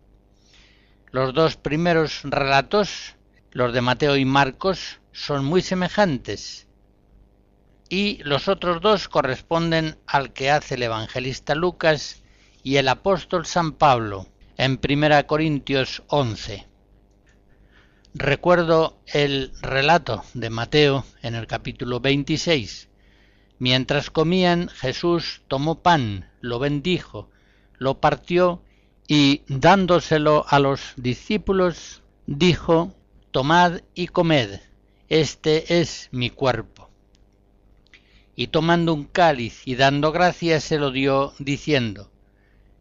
Los 1.11 1.33
dos 1.33 1.55
primeros 1.55 2.21
relatos, 2.23 3.15
los 3.51 3.73
de 3.73 3.81
Mateo 3.81 4.17
y 4.17 4.25
Marcos, 4.25 4.99
son 5.11 5.45
muy 5.45 5.61
semejantes 5.61 6.67
y 7.89 8.21
los 8.23 8.47
otros 8.47 8.81
dos 8.81 9.07
corresponden 9.07 9.97
al 10.05 10.33
que 10.33 10.51
hace 10.51 10.75
el 10.75 10.83
evangelista 10.83 11.55
Lucas 11.55 12.21
y 12.63 12.77
el 12.77 12.87
apóstol 12.87 13.45
San 13.45 13.73
Pablo 13.73 14.27
en 14.57 14.79
1 14.83 15.27
Corintios 15.27 16.03
11. 16.07 16.67
Recuerdo 18.13 18.99
el 19.05 19.53
relato 19.61 20.23
de 20.33 20.49
Mateo 20.49 21.05
en 21.21 21.35
el 21.35 21.47
capítulo 21.47 21.99
26. 21.99 22.86
Mientras 23.59 24.11
comían, 24.11 24.69
Jesús 24.69 25.41
tomó 25.47 25.81
pan, 25.81 26.29
lo 26.41 26.59
bendijo, 26.59 27.29
lo 27.79 27.99
partió 27.99 28.61
y 29.07 29.41
dándoselo 29.47 30.45
a 30.47 30.59
los 30.59 30.93
discípulos, 30.95 32.03
dijo, 32.27 32.93
Tomad 33.31 33.81
y 33.95 34.07
comed, 34.07 34.59
este 35.09 35.79
es 35.79 36.09
mi 36.11 36.29
cuerpo. 36.29 36.89
y 38.39 38.47
tomando 38.47 38.93
un 38.93 39.05
cáliz 39.05 39.63
y 39.65 39.75
dando 39.75 40.11
gracias 40.11 40.63
se 40.63 40.77
lo 40.77 40.91
dio, 40.91 41.33
diciendo, 41.39 42.11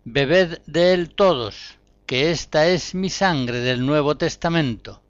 Bebed 0.04 0.59
de 0.66 0.92
él 0.92 1.14
todos, 1.14 1.78
que 2.04 2.30
esta 2.30 2.68
es 2.68 2.95
mi 2.95 3.09
sangre 3.09 3.61
del 3.61 3.85
Nuevo 3.87 4.16
Testamento, 4.16 5.02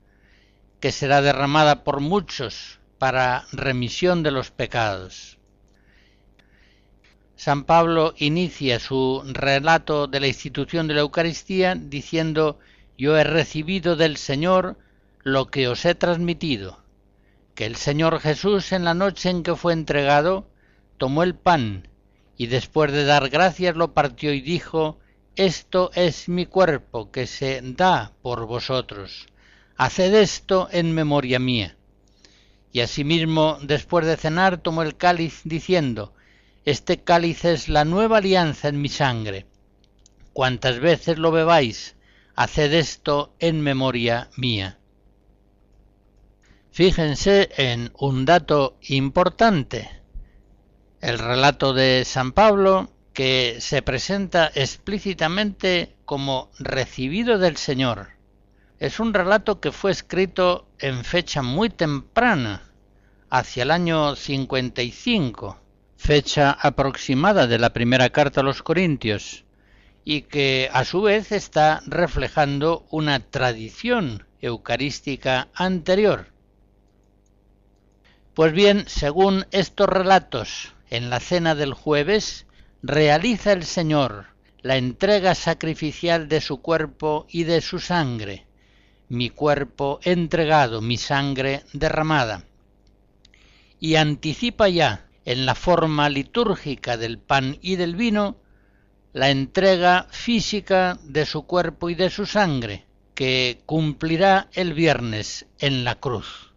que 0.79 0.93
será 0.93 1.21
derramada 1.21 1.83
por 1.83 1.99
muchos 1.99 2.79
para 2.97 3.45
remisión 3.51 4.23
de 4.23 4.31
los 4.31 4.49
pecados. 4.49 5.36
San 7.37 7.63
Pablo 7.63 8.13
inicia 8.17 8.79
su 8.79 9.23
relato 9.25 10.07
de 10.07 10.19
la 10.19 10.27
institución 10.27 10.87
de 10.87 10.95
la 10.95 11.01
Eucaristía 11.01 11.75
diciendo, 11.75 12.59
Yo 12.97 13.17
he 13.17 13.23
recibido 13.23 13.95
del 13.95 14.17
Señor 14.17 14.77
lo 15.23 15.47
que 15.47 15.69
os 15.69 15.85
he 15.85 15.95
transmitido 15.95 16.85
que 17.57 17.65
el 17.65 17.75
Señor 17.75 18.19
Jesús 18.19 18.71
en 18.71 18.83
la 18.83 18.93
noche 18.93 19.31
en 19.31 19.41
que 19.41 19.55
fue 19.55 19.73
entregado 19.73 20.47
tomó 20.99 21.23
el 21.23 21.33
pan 21.33 21.87
y 22.37 22.45
después 22.45 22.91
de 22.91 23.03
dar 23.03 23.29
gracias 23.29 23.75
lo 23.75 23.95
partió 23.95 24.31
y 24.31 24.41
dijo, 24.41 24.99
Esto 25.35 25.89
es 25.95 26.29
mi 26.29 26.45
cuerpo 26.45 27.09
que 27.09 27.25
se 27.25 27.61
da 27.63 28.13
por 28.21 28.45
vosotros. 28.45 29.25
Haced 29.75 30.13
esto 30.13 30.69
en 30.71 30.93
memoria 30.93 31.39
mía. 31.39 31.75
Y 32.71 32.81
asimismo, 32.81 33.57
después 33.63 34.05
de 34.05 34.17
cenar, 34.17 34.59
tomó 34.59 34.83
el 34.83 34.95
cáliz 34.95 35.41
diciendo, 35.43 36.13
Este 36.67 37.01
cáliz 37.01 37.45
es 37.45 37.69
la 37.69 37.85
nueva 37.85 38.17
alianza 38.17 38.67
en 38.67 38.81
mi 38.81 38.89
sangre. 38.89 39.45
Cuantas 40.33 40.81
veces 40.81 41.17
lo 41.17 41.31
bebáis, 41.31 41.95
haced 42.35 42.73
esto 42.73 43.33
en 43.39 43.61
memoria 43.61 44.29
mía. 44.35 44.77
Fíjense 46.71 47.47
en 47.55 47.93
un 47.97 48.25
dato 48.25 48.77
importante. 48.81 49.89
El 50.99 51.19
relato 51.19 51.71
de 51.71 52.03
San 52.03 52.33
Pablo 52.33 52.89
que 53.13 53.61
se 53.61 53.81
presenta 53.81 54.51
explícitamente 54.53 55.95
como 56.03 56.51
recibido 56.59 57.37
del 57.37 57.55
Señor. 57.55 58.09
Es 58.77 58.99
un 58.99 59.13
relato 59.13 59.61
que 59.61 59.71
fue 59.71 59.91
escrito 59.91 60.67
en 60.79 61.05
fecha 61.05 61.41
muy 61.41 61.69
temprana, 61.69 62.73
hacia 63.29 63.63
el 63.63 63.71
año 63.71 64.17
55, 64.17 65.61
fecha 65.97 66.51
aproximada 66.51 67.47
de 67.47 67.59
la 67.59 67.73
primera 67.73 68.11
carta 68.11 68.41
a 68.41 68.43
los 68.43 68.63
Corintios, 68.63 69.43
y 70.05 70.21
que 70.21 70.69
a 70.71 70.85
su 70.85 71.01
vez 71.01 71.31
está 71.33 71.81
reflejando 71.85 72.85
una 72.91 73.19
tradición 73.19 74.25
eucarística 74.39 75.49
anterior. 75.53 76.27
Pues 78.33 78.53
bien, 78.53 78.85
según 78.87 79.47
estos 79.51 79.89
relatos, 79.89 80.73
en 80.89 81.09
la 81.09 81.19
cena 81.19 81.55
del 81.55 81.73
jueves, 81.73 82.45
realiza 82.81 83.51
el 83.51 83.65
Señor 83.65 84.27
la 84.61 84.77
entrega 84.77 85.35
sacrificial 85.35 86.27
de 86.27 86.39
su 86.41 86.61
cuerpo 86.61 87.25
y 87.29 87.43
de 87.43 87.61
su 87.61 87.79
sangre, 87.79 88.45
mi 89.09 89.29
cuerpo 89.29 89.99
entregado, 90.03 90.81
mi 90.81 90.97
sangre 90.97 91.63
derramada, 91.73 92.43
y 93.79 93.95
anticipa 93.95 94.69
ya 94.69 95.06
en 95.27 95.45
la 95.45 95.55
forma 95.55 96.07
litúrgica 96.07 96.95
del 96.95 97.19
pan 97.19 97.57
y 97.61 97.75
del 97.75 97.97
vino 97.97 98.37
la 99.11 99.29
entrega 99.29 100.07
física 100.09 100.97
de 101.03 101.25
su 101.25 101.45
cuerpo 101.45 101.89
y 101.89 101.95
de 101.95 102.09
su 102.09 102.25
sangre, 102.25 102.85
que 103.13 103.61
cumplirá 103.65 104.47
el 104.53 104.73
viernes 104.73 105.45
en 105.59 105.83
la 105.83 105.95
cruz. 105.95 106.53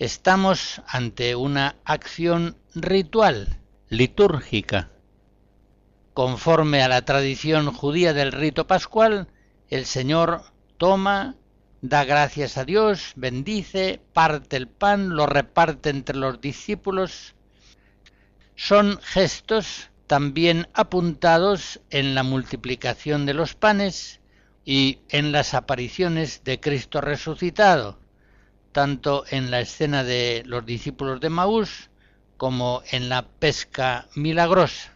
Estamos 0.00 0.82
ante 0.88 1.36
una 1.36 1.76
acción 1.84 2.56
ritual, 2.74 3.60
litúrgica. 3.88 4.90
Conforme 6.14 6.82
a 6.82 6.88
la 6.88 7.02
tradición 7.02 7.72
judía 7.72 8.14
del 8.14 8.32
rito 8.32 8.66
pascual, 8.66 9.28
el 9.68 9.84
Señor 9.84 10.42
toma, 10.76 11.36
da 11.80 12.04
gracias 12.04 12.58
a 12.58 12.64
Dios, 12.64 13.12
bendice, 13.16 14.00
parte 14.12 14.56
el 14.56 14.68
pan, 14.68 15.10
lo 15.10 15.26
reparte 15.26 15.90
entre 15.90 16.16
los 16.16 16.40
discípulos. 16.40 17.34
Son 18.56 18.98
gestos 19.02 19.90
también 20.06 20.68
apuntados 20.72 21.80
en 21.90 22.14
la 22.14 22.22
multiplicación 22.22 23.26
de 23.26 23.34
los 23.34 23.54
panes 23.54 24.20
y 24.64 25.00
en 25.08 25.32
las 25.32 25.54
apariciones 25.54 26.42
de 26.44 26.58
Cristo 26.58 27.00
resucitado, 27.00 27.98
tanto 28.72 29.24
en 29.30 29.50
la 29.50 29.60
escena 29.60 30.02
de 30.02 30.42
los 30.46 30.66
discípulos 30.66 31.20
de 31.20 31.30
Maús 31.30 31.90
como 32.36 32.82
en 32.90 33.08
la 33.08 33.28
pesca 33.28 34.08
milagrosa. 34.14 34.94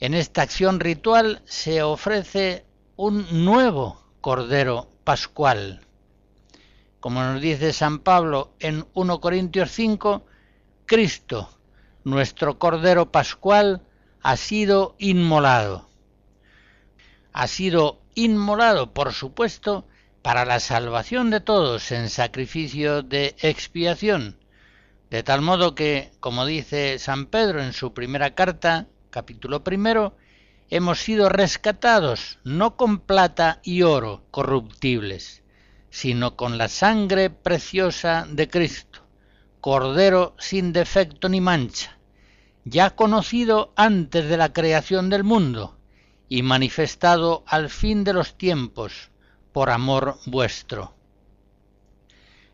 En 0.00 0.14
esta 0.14 0.42
acción 0.42 0.80
ritual 0.80 1.42
se 1.44 1.82
ofrece 1.82 2.64
un 2.96 3.44
nuevo 3.44 4.02
Cordero 4.20 4.91
Pascual. 5.04 5.80
Como 7.00 7.22
nos 7.22 7.40
dice 7.40 7.72
San 7.72 7.98
Pablo 7.98 8.54
en 8.60 8.86
1 8.94 9.20
Corintios 9.20 9.70
5, 9.72 10.24
Cristo, 10.86 11.50
nuestro 12.04 12.58
Cordero 12.58 13.10
Pascual, 13.10 13.82
ha 14.22 14.36
sido 14.36 14.94
inmolado. 14.98 15.88
Ha 17.32 17.46
sido 17.48 18.00
inmolado, 18.14 18.92
por 18.92 19.12
supuesto, 19.12 19.86
para 20.22 20.44
la 20.44 20.60
salvación 20.60 21.30
de 21.30 21.40
todos 21.40 21.90
en 21.90 22.08
sacrificio 22.08 23.02
de 23.02 23.34
expiación, 23.40 24.38
de 25.10 25.22
tal 25.22 25.40
modo 25.42 25.74
que, 25.74 26.12
como 26.20 26.46
dice 26.46 26.98
San 26.98 27.26
Pedro 27.26 27.62
en 27.62 27.72
su 27.72 27.92
primera 27.92 28.34
carta, 28.34 28.86
capítulo 29.10 29.64
primero, 29.64 30.16
hemos 30.72 31.00
sido 31.00 31.28
rescatados 31.28 32.38
no 32.44 32.78
con 32.78 32.98
plata 33.00 33.60
y 33.62 33.82
oro 33.82 34.24
corruptibles, 34.30 35.42
sino 35.90 36.34
con 36.34 36.56
la 36.56 36.68
sangre 36.68 37.28
preciosa 37.28 38.26
de 38.26 38.48
Cristo, 38.48 39.00
Cordero 39.60 40.34
sin 40.38 40.72
defecto 40.72 41.28
ni 41.28 41.42
mancha, 41.42 41.98
ya 42.64 42.96
conocido 42.96 43.74
antes 43.76 44.30
de 44.30 44.38
la 44.38 44.54
creación 44.54 45.10
del 45.10 45.24
mundo 45.24 45.76
y 46.30 46.42
manifestado 46.42 47.44
al 47.46 47.68
fin 47.68 48.02
de 48.02 48.14
los 48.14 48.38
tiempos, 48.38 49.10
por 49.52 49.68
amor 49.68 50.16
vuestro. 50.24 50.94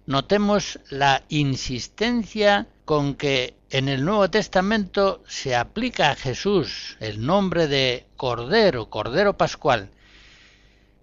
Notemos 0.06 0.80
la 0.90 1.22
insistencia 1.28 2.66
con 2.84 3.14
que 3.14 3.57
en 3.70 3.88
el 3.88 4.04
Nuevo 4.04 4.30
Testamento 4.30 5.22
se 5.26 5.54
aplica 5.54 6.10
a 6.10 6.14
Jesús 6.14 6.96
el 7.00 7.24
nombre 7.24 7.66
de 7.66 8.06
Cordero, 8.16 8.88
Cordero 8.88 9.36
Pascual. 9.36 9.90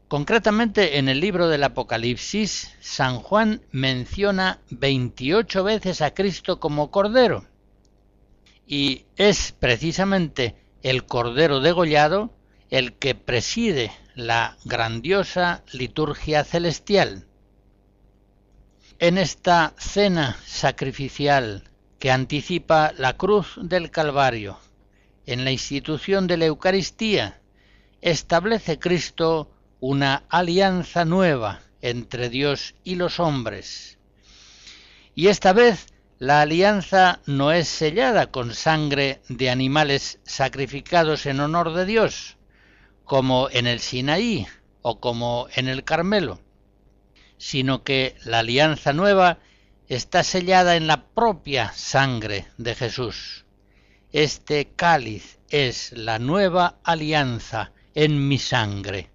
Concretamente 0.08 0.98
en 0.98 1.08
el 1.08 1.20
libro 1.20 1.48
del 1.48 1.64
Apocalipsis, 1.64 2.74
San 2.80 3.20
Juan 3.20 3.62
menciona 3.72 4.62
28 4.72 5.64
veces 5.64 6.02
a 6.02 6.14
Cristo 6.14 6.60
como 6.60 6.90
Cordero. 6.90 7.46
Y 8.66 9.06
es 9.16 9.52
precisamente 9.52 10.56
el 10.82 11.06
Cordero 11.06 11.60
degollado 11.60 12.34
el 12.72 12.94
que 12.94 13.14
preside 13.14 13.92
la 14.16 14.58
grandiosa 14.66 15.64
liturgia 15.72 16.44
celestial. 16.44 17.28
En 18.98 19.20
esta 19.20 19.74
cena 19.78 20.40
sacrificial 20.46 21.70
que 22.06 22.12
anticipa 22.12 22.94
la 23.00 23.18
cruz 23.18 23.58
del 23.60 23.90
Calvario, 23.90 24.60
en 25.26 25.44
la 25.44 25.50
institución 25.50 26.28
de 26.28 26.38
la 26.38 26.46
Eucaristía, 26.46 27.42
establece 28.00 28.78
Cristo 28.78 29.50
una 29.80 30.22
alianza 30.30 31.04
nueva 31.04 31.62
entre 31.82 32.30
Dios 32.30 32.76
y 32.84 32.94
los 32.94 33.20
hombres. 33.20 33.98
Y 35.16 35.30
esta 35.30 35.52
vez 35.52 35.88
la 36.20 36.42
alianza 36.42 37.22
no 37.26 37.52
es 37.52 37.68
sellada 37.68 38.28
con 38.28 38.54
sangre 38.54 39.20
de 39.28 39.50
animales 39.50 40.20
sacrificados 40.26 41.26
en 41.26 41.40
honor 41.40 41.74
de 41.74 41.88
Dios, 41.88 42.38
como 43.04 43.50
en 43.50 43.66
el 43.66 43.80
Sinaí 43.80 44.46
o 44.84 45.00
como 45.00 45.48
en 45.56 45.68
el 45.68 45.84
Carmelo, 45.84 46.40
sino 47.40 47.82
que 47.84 48.16
la 48.26 48.38
alianza 48.42 48.94
nueva 48.94 49.40
está 49.88 50.24
sellada 50.24 50.76
en 50.76 50.88
la 50.88 51.06
propia 51.06 51.72
sangre 51.74 52.48
de 52.58 52.76
Jesús. 52.76 53.46
Este 54.12 54.68
cáliz 54.76 55.40
es 55.50 55.92
la 55.92 56.20
nueva 56.20 56.78
alianza 56.84 57.72
en 57.94 58.28
mi 58.28 58.40
sangre. 58.40 59.10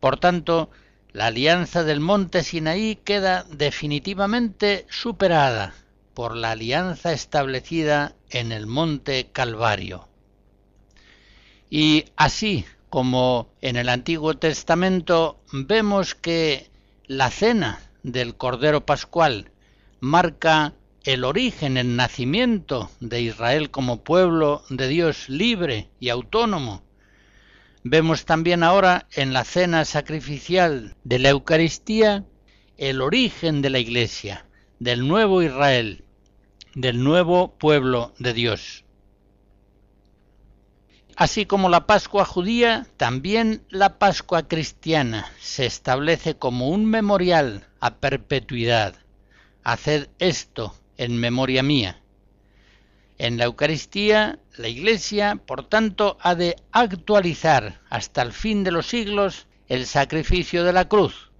Por 0.00 0.18
tanto, 0.18 0.70
la 1.12 1.26
alianza 1.26 1.84
del 1.84 2.00
monte 2.00 2.42
Sinaí 2.42 2.96
queda 2.96 3.44
definitivamente 3.50 4.86
superada 4.88 5.74
por 6.14 6.36
la 6.36 6.52
alianza 6.52 7.12
establecida 7.12 8.14
en 8.30 8.52
el 8.52 8.66
monte 8.66 9.28
Calvario. 9.32 10.08
Y 11.68 12.06
así 12.16 12.64
como 12.88 13.48
en 13.60 13.76
el 13.76 13.88
Antiguo 13.88 14.36
Testamento 14.36 15.40
vemos 15.52 16.14
que 16.14 16.70
la 17.06 17.30
cena 17.30 17.89
del 18.02 18.36
Cordero 18.36 18.86
Pascual 18.86 19.50
marca 20.00 20.74
el 21.04 21.24
origen, 21.24 21.76
el 21.76 21.96
nacimiento 21.96 22.90
de 23.00 23.22
Israel 23.22 23.70
como 23.70 24.02
pueblo 24.02 24.62
de 24.68 24.88
Dios 24.88 25.28
libre 25.28 25.88
y 25.98 26.10
autónomo. 26.10 26.82
Vemos 27.82 28.26
también 28.26 28.62
ahora 28.62 29.06
en 29.12 29.32
la 29.32 29.44
cena 29.44 29.84
sacrificial 29.84 30.96
de 31.04 31.18
la 31.18 31.30
Eucaristía 31.30 32.24
el 32.76 33.02
origen 33.02 33.60
de 33.60 33.68
la 33.68 33.78
Iglesia, 33.78 34.46
del 34.78 35.06
nuevo 35.06 35.42
Israel, 35.42 36.04
del 36.74 37.02
nuevo 37.04 37.58
pueblo 37.58 38.14
de 38.18 38.32
Dios. 38.32 38.84
Así 41.20 41.44
como 41.44 41.68
la 41.68 41.86
Pascua 41.86 42.24
judía, 42.24 42.86
también 42.96 43.62
la 43.68 43.98
Pascua 43.98 44.48
cristiana 44.48 45.30
se 45.38 45.66
establece 45.66 46.36
como 46.36 46.70
un 46.70 46.86
memorial 46.86 47.68
a 47.78 47.96
perpetuidad. 47.96 48.94
Haced 49.62 50.08
esto 50.18 50.74
en 50.96 51.18
memoria 51.18 51.62
mía. 51.62 52.00
En 53.18 53.36
la 53.36 53.44
Eucaristía, 53.44 54.38
la 54.56 54.68
Iglesia, 54.68 55.36
por 55.44 55.68
tanto, 55.68 56.16
ha 56.22 56.34
de 56.34 56.56
actualizar 56.72 57.82
hasta 57.90 58.22
el 58.22 58.32
fin 58.32 58.64
de 58.64 58.70
los 58.70 58.86
siglos 58.86 59.46
el 59.68 59.84
sacrificio 59.84 60.64
de 60.64 60.72
la 60.72 60.88
cruz 60.88 61.30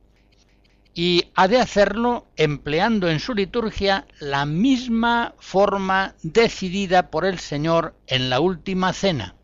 y 0.92 1.24
ha 1.34 1.48
de 1.48 1.58
hacerlo 1.58 2.26
empleando 2.36 3.08
en 3.08 3.18
su 3.18 3.32
liturgia 3.32 4.06
la 4.18 4.44
misma 4.44 5.34
forma 5.38 6.16
decidida 6.22 7.10
por 7.10 7.24
el 7.24 7.38
Señor 7.38 7.94
en 8.06 8.28
la 8.28 8.40
última 8.40 8.92
cena. 8.92 9.36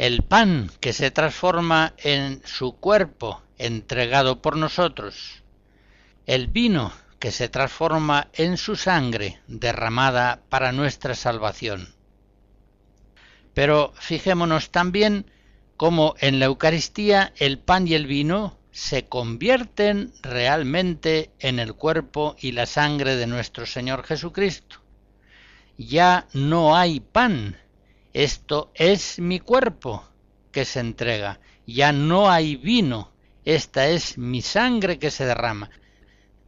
El 0.00 0.22
pan 0.22 0.70
que 0.80 0.94
se 0.94 1.10
transforma 1.10 1.92
en 1.98 2.40
su 2.46 2.72
cuerpo 2.72 3.42
entregado 3.58 4.40
por 4.40 4.56
nosotros, 4.56 5.42
el 6.24 6.46
vino 6.46 6.90
que 7.18 7.30
se 7.30 7.50
transforma 7.50 8.28
en 8.32 8.56
su 8.56 8.76
sangre 8.76 9.42
derramada 9.46 10.40
para 10.48 10.72
nuestra 10.72 11.14
salvación. 11.14 11.94
Pero 13.52 13.92
fijémonos 13.94 14.70
también 14.70 15.30
cómo 15.76 16.14
en 16.20 16.38
la 16.38 16.46
Eucaristía 16.46 17.34
el 17.36 17.58
pan 17.58 17.86
y 17.86 17.92
el 17.92 18.06
vino 18.06 18.56
se 18.72 19.04
convierten 19.04 20.14
realmente 20.22 21.30
en 21.40 21.58
el 21.58 21.74
cuerpo 21.74 22.36
y 22.40 22.52
la 22.52 22.64
sangre 22.64 23.16
de 23.16 23.26
nuestro 23.26 23.66
Señor 23.66 24.04
Jesucristo. 24.04 24.76
Ya 25.76 26.26
no 26.32 26.74
hay 26.74 27.00
pan, 27.00 27.58
esto 28.12 28.70
es 28.74 29.18
mi 29.18 29.40
cuerpo 29.40 30.04
que 30.52 30.64
se 30.64 30.80
entrega, 30.80 31.40
ya 31.66 31.92
no 31.92 32.30
hay 32.30 32.56
vino, 32.56 33.12
esta 33.44 33.88
es 33.88 34.18
mi 34.18 34.42
sangre 34.42 34.98
que 34.98 35.10
se 35.10 35.24
derrama. 35.24 35.70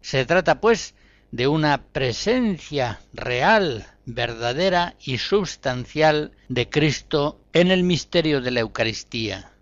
Se 0.00 0.24
trata, 0.26 0.60
pues, 0.60 0.94
de 1.30 1.46
una 1.46 1.82
presencia 1.82 3.00
real, 3.12 3.86
verdadera 4.04 4.96
y 5.00 5.18
sustancial 5.18 6.32
de 6.48 6.68
Cristo 6.68 7.40
en 7.52 7.70
el 7.70 7.84
misterio 7.84 8.40
de 8.40 8.50
la 8.50 8.60
Eucaristía. 8.60 9.52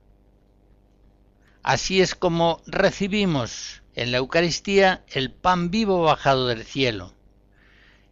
Así 1.62 2.00
es 2.00 2.14
como 2.14 2.62
recibimos 2.66 3.82
en 3.94 4.12
la 4.12 4.18
Eucaristía 4.18 5.04
el 5.08 5.30
pan 5.30 5.70
vivo 5.70 6.02
bajado 6.02 6.48
del 6.48 6.64
cielo. 6.64 7.14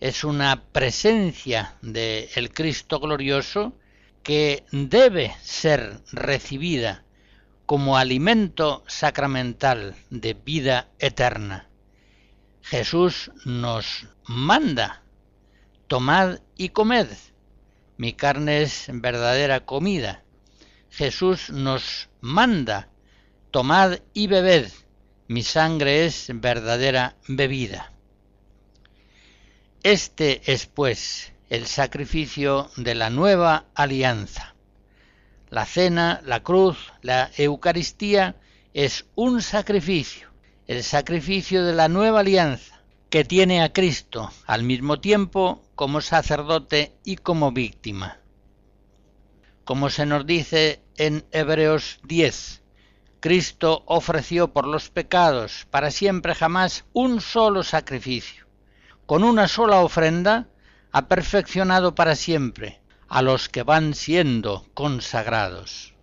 Es 0.01 0.23
una 0.23 0.63
presencia 0.71 1.75
del 1.83 2.29
el 2.37 2.53
Cristo 2.53 3.01
glorioso 3.01 3.73
que 4.29 4.67
debe 4.73 5.35
ser 5.41 6.03
recibida 6.13 7.03
como 7.65 7.97
alimento 7.97 8.85
sacramental 8.87 9.95
de 10.11 10.35
vida 10.35 10.91
eterna. 10.99 11.71
Jesús 12.61 13.33
nos 13.47 14.07
manda, 14.27 15.03
tomad 15.87 16.41
y 16.59 16.69
comed, 16.69 17.07
mi 17.97 18.13
carne 18.13 18.61
es 18.61 18.89
verdadera 18.93 19.65
comida. 19.65 20.25
Jesús 20.91 21.49
nos 21.49 22.11
manda, 22.21 22.91
tomad 23.51 24.01
y 24.13 24.27
bebed, 24.27 24.71
mi 25.27 25.43
sangre 25.43 26.05
es 26.05 26.27
verdadera 26.35 27.17
bebida. 27.29 27.95
Este 29.83 30.53
es 30.53 30.67
pues 30.67 31.33
el 31.49 31.67
sacrificio 31.67 32.71
de 32.77 32.95
la 32.95 33.11
nueva 33.11 33.67
alianza. 33.75 34.55
La 35.51 35.65
cena, 35.65 36.21
la 36.25 36.43
cruz, 36.43 36.93
la 37.03 37.31
Eucaristía 37.37 38.37
es 38.75 39.07
un 39.15 39.43
sacrificio 39.43 40.29
el 40.69 40.85
sacrificio 40.85 41.65
de 41.65 41.73
la 41.73 41.89
nueva 41.89 42.21
alianza, 42.21 42.83
que 43.09 43.25
tiene 43.25 43.63
a 43.63 43.73
Cristo 43.73 44.31
al 44.47 44.65
mismo 44.65 45.01
tiempo 45.01 45.65
como 45.75 46.03
sacerdote 46.03 46.93
y 47.05 47.17
como 47.17 47.53
víctima. 47.53 48.19
Como 49.65 49.89
se 49.89 50.05
nos 50.05 50.27
dice 50.27 50.83
en 50.99 51.25
Hebreos 51.33 52.01
10, 52.05 52.63
Cristo 53.21 53.83
ofreció 53.87 54.53
por 54.53 54.67
los 54.67 54.91
pecados 54.91 55.67
para 55.71 55.91
siempre 55.91 56.35
jamás 56.35 56.85
un 56.93 57.23
solo 57.23 57.63
sacrificio. 57.63 58.47
Con 59.07 59.25
una 59.25 59.49
sola 59.49 59.81
ofrenda 59.81 60.49
ha 60.93 61.09
perfeccionado 61.09 61.95
para 61.95 62.17
siempre 62.17 62.81
a 63.09 63.23
los 63.23 63.49
que 63.49 63.63
van 63.63 63.95
siendo 63.95 64.65
consagrados. 64.75 65.95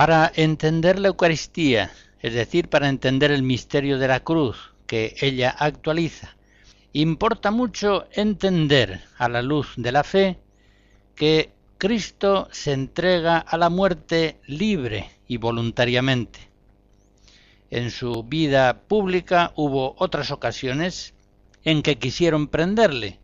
Para 0.00 0.32
entender 0.34 0.98
la 0.98 1.08
Eucaristía, 1.08 1.92
es 2.20 2.32
decir, 2.32 2.70
para 2.70 2.88
entender 2.88 3.30
el 3.30 3.42
misterio 3.42 3.98
de 3.98 4.08
la 4.08 4.20
cruz 4.20 4.72
que 4.86 5.14
ella 5.20 5.50
actualiza, 5.50 6.38
importa 6.94 7.50
mucho 7.50 8.06
entender 8.12 9.02
a 9.18 9.28
la 9.28 9.42
luz 9.42 9.74
de 9.76 9.92
la 9.92 10.02
fe 10.02 10.38
que 11.14 11.52
Cristo 11.76 12.48
se 12.50 12.72
entrega 12.72 13.36
a 13.40 13.58
la 13.58 13.68
muerte 13.68 14.40
libre 14.46 15.10
y 15.28 15.36
voluntariamente. 15.36 16.48
En 17.68 17.90
su 17.90 18.22
vida 18.22 18.80
pública 18.80 19.52
hubo 19.54 19.96
otras 19.98 20.30
ocasiones 20.30 21.12
en 21.62 21.82
que 21.82 21.98
quisieron 21.98 22.48
prenderle, 22.48 23.20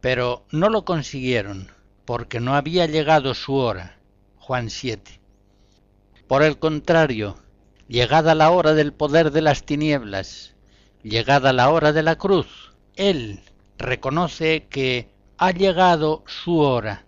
pero 0.00 0.46
no 0.52 0.70
lo 0.70 0.86
consiguieron 0.86 1.70
porque 2.06 2.40
no 2.40 2.54
había 2.54 2.86
llegado 2.86 3.34
su 3.34 3.56
hora. 3.56 3.98
Juan 4.38 4.70
7. 4.70 5.18
Por 6.28 6.42
el 6.42 6.58
contrario, 6.58 7.38
llegada 7.88 8.34
la 8.34 8.50
hora 8.50 8.74
del 8.74 8.92
poder 8.92 9.30
de 9.30 9.40
las 9.40 9.64
tinieblas, 9.64 10.54
llegada 11.02 11.54
la 11.54 11.70
hora 11.70 11.94
de 11.94 12.02
la 12.02 12.16
cruz, 12.16 12.74
Él 12.96 13.40
reconoce 13.78 14.66
que 14.68 15.08
ha 15.38 15.52
llegado 15.52 16.24
su 16.26 16.58
hora, 16.58 17.06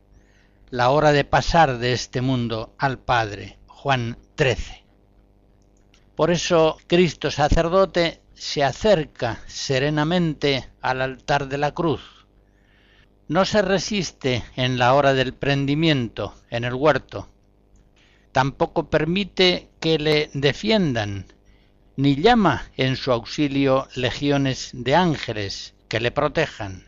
la 0.70 0.88
hora 0.88 1.12
de 1.12 1.24
pasar 1.24 1.76
de 1.76 1.92
este 1.92 2.22
mundo 2.22 2.72
al 2.78 2.98
Padre. 2.98 3.58
Juan 3.66 4.16
13. 4.36 4.84
Por 6.14 6.30
eso 6.30 6.78
Cristo 6.86 7.30
sacerdote 7.30 8.22
se 8.32 8.64
acerca 8.64 9.40
serenamente 9.46 10.70
al 10.80 11.02
altar 11.02 11.48
de 11.48 11.58
la 11.58 11.72
cruz. 11.72 12.00
No 13.28 13.44
se 13.44 13.60
resiste 13.60 14.44
en 14.56 14.78
la 14.78 14.94
hora 14.94 15.12
del 15.12 15.34
prendimiento 15.34 16.34
en 16.48 16.64
el 16.64 16.72
huerto. 16.74 17.29
Tampoco 18.32 18.88
permite 18.90 19.68
que 19.80 19.98
le 19.98 20.30
defiendan, 20.34 21.26
ni 21.96 22.14
llama 22.16 22.70
en 22.76 22.96
su 22.96 23.10
auxilio 23.10 23.88
legiones 23.94 24.70
de 24.72 24.94
ángeles 24.94 25.74
que 25.88 26.00
le 26.00 26.12
protejan. 26.12 26.86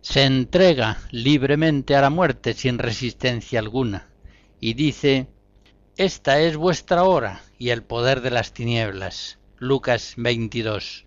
Se 0.00 0.24
entrega 0.24 0.98
libremente 1.10 1.94
a 1.94 2.00
la 2.00 2.10
muerte 2.10 2.54
sin 2.54 2.78
resistencia 2.78 3.60
alguna 3.60 4.08
y 4.60 4.74
dice, 4.74 5.28
Esta 5.96 6.40
es 6.40 6.56
vuestra 6.56 7.04
hora 7.04 7.42
y 7.58 7.70
el 7.70 7.82
poder 7.82 8.20
de 8.20 8.30
las 8.30 8.52
tinieblas. 8.52 9.38
Lucas 9.58 10.14
22. 10.16 11.06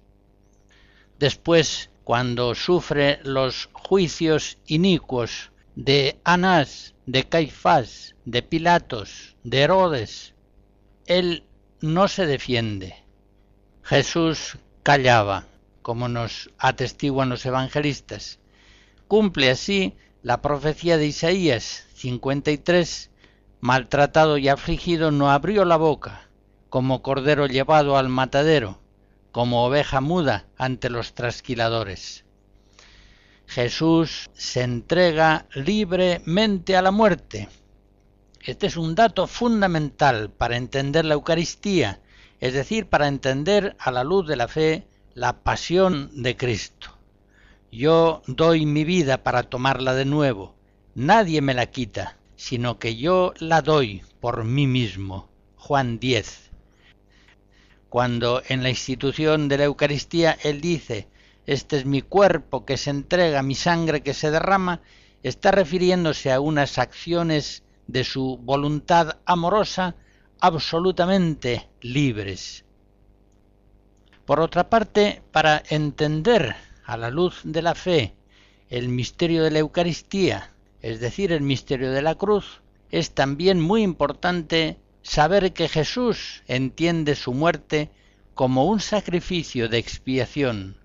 Después, 1.20 1.90
cuando 2.04 2.56
sufre 2.56 3.20
los 3.24 3.70
juicios 3.74 4.58
inicuos 4.68 5.51
de 5.76 6.20
Anás, 6.24 6.96
de 7.06 7.28
Caifás, 7.28 8.16
de 8.26 8.42
Pilatos, 8.42 9.36
de 9.44 9.62
Herodes, 9.62 10.34
él 11.06 11.46
no 11.80 12.08
se 12.08 12.26
defiende. 12.26 12.96
Jesús 13.84 14.58
callaba, 14.84 15.46
como 15.82 16.08
nos 16.08 16.50
atestiguan 16.58 17.30
los 17.30 17.46
evangelistas. 17.46 18.40
Cumple 19.08 19.50
así 19.50 19.96
la 20.24 20.42
profecía 20.42 20.98
de 20.98 21.08
Isaías 21.08 21.86
53, 21.96 23.10
maltratado 23.60 24.38
y 24.38 24.50
afligido, 24.50 25.12
no 25.12 25.32
abrió 25.32 25.66
la 25.66 25.78
boca, 25.78 26.28
como 26.70 27.02
cordero 27.02 27.48
llevado 27.48 27.98
al 27.98 28.10
matadero, 28.10 28.80
como 29.32 29.66
oveja 29.66 30.02
muda 30.02 30.46
ante 30.58 30.90
los 30.90 31.14
trasquiladores. 31.14 32.26
Jesús 33.52 34.30
se 34.34 34.62
entrega 34.62 35.46
libremente 35.54 36.78
a 36.78 36.82
la 36.82 36.92
muerte. 36.92 37.50
Este 38.46 38.68
es 38.68 38.78
un 38.78 38.96
dato 38.96 39.28
fundamental 39.28 40.30
para 40.30 40.56
entender 40.56 41.04
la 41.04 41.16
Eucaristía, 41.16 42.00
es 42.40 42.54
decir, 42.54 42.86
para 42.86 43.10
entender 43.10 43.76
a 43.78 43.92
la 43.92 44.06
luz 44.06 44.26
de 44.26 44.38
la 44.38 44.48
fe 44.48 44.88
la 45.16 45.44
pasión 45.44 46.24
de 46.24 46.38
Cristo. 46.38 46.98
Yo 47.74 48.22
doy 48.26 48.66
mi 48.66 48.86
vida 48.86 49.22
para 49.22 49.44
tomarla 49.44 49.96
de 49.96 50.06
nuevo. 50.06 50.56
Nadie 50.96 51.42
me 51.42 51.54
la 51.54 51.66
quita, 51.66 52.16
sino 52.38 52.80
que 52.80 52.96
yo 52.96 53.34
la 53.38 53.62
doy 53.62 54.02
por 54.22 54.46
mí 54.46 54.66
mismo. 54.66 55.28
Juan 55.58 56.00
10. 56.00 56.52
Cuando 57.90 58.44
en 58.48 58.64
la 58.64 58.70
institución 58.70 59.50
de 59.50 59.58
la 59.58 59.66
Eucaristía 59.66 60.38
Él 60.42 60.62
dice, 60.62 61.11
este 61.46 61.78
es 61.78 61.86
mi 61.86 62.02
cuerpo 62.02 62.66
que 62.66 62.78
se 62.78 62.90
entrega, 62.90 63.42
mi 63.44 63.56
sangre 63.56 64.02
que 64.02 64.14
se 64.14 64.32
derrama, 64.32 64.82
está 65.24 65.52
refiriéndose 65.52 66.32
a 66.32 66.40
unas 66.40 66.78
acciones 66.78 67.64
de 67.88 68.04
su 68.04 68.38
voluntad 68.38 69.18
amorosa 69.26 69.96
absolutamente 70.40 71.70
libres. 71.82 72.66
Por 74.26 74.40
otra 74.40 74.70
parte, 74.70 75.22
para 75.32 75.62
entender 75.70 76.56
a 76.86 76.98
la 76.98 77.10
luz 77.10 77.42
de 77.44 77.62
la 77.62 77.76
fe 77.76 78.16
el 78.70 78.88
misterio 78.88 79.44
de 79.44 79.52
la 79.52 79.60
Eucaristía, 79.60 80.54
es 80.82 81.00
decir, 81.00 81.32
el 81.32 81.42
misterio 81.42 81.92
de 81.92 82.02
la 82.02 82.16
cruz, 82.16 82.62
es 82.90 83.12
también 83.12 83.60
muy 83.60 83.84
importante 83.84 84.78
saber 85.02 85.54
que 85.54 85.68
Jesús 85.68 86.44
entiende 86.48 87.16
su 87.16 87.34
muerte 87.34 87.90
como 88.34 88.66
un 88.66 88.80
sacrificio 88.80 89.68
de 89.70 89.78
expiación, 89.78 90.78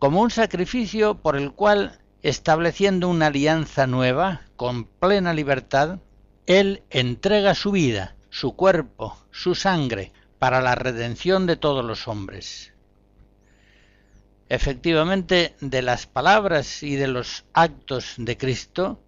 como 0.00 0.22
un 0.22 0.30
sacrificio 0.30 1.16
por 1.16 1.36
el 1.36 1.52
cual, 1.52 2.00
estableciendo 2.22 3.06
una 3.10 3.26
alianza 3.26 3.86
nueva, 3.86 4.40
con 4.56 4.84
plena 4.84 5.34
libertad, 5.34 5.98
Él 6.46 6.82
entrega 6.88 7.54
su 7.54 7.70
vida, 7.70 8.16
su 8.30 8.56
cuerpo, 8.56 9.18
su 9.30 9.54
sangre, 9.54 10.12
para 10.38 10.62
la 10.62 10.74
redención 10.74 11.46
de 11.46 11.56
todos 11.56 11.84
los 11.84 12.08
hombres. 12.08 12.72
Efectivamente, 14.48 15.54
de 15.60 15.82
las 15.82 16.06
palabras 16.06 16.82
y 16.82 16.96
de 16.96 17.06
los 17.06 17.44
actos 17.52 18.14
de 18.16 18.38
Cristo 18.38 19.02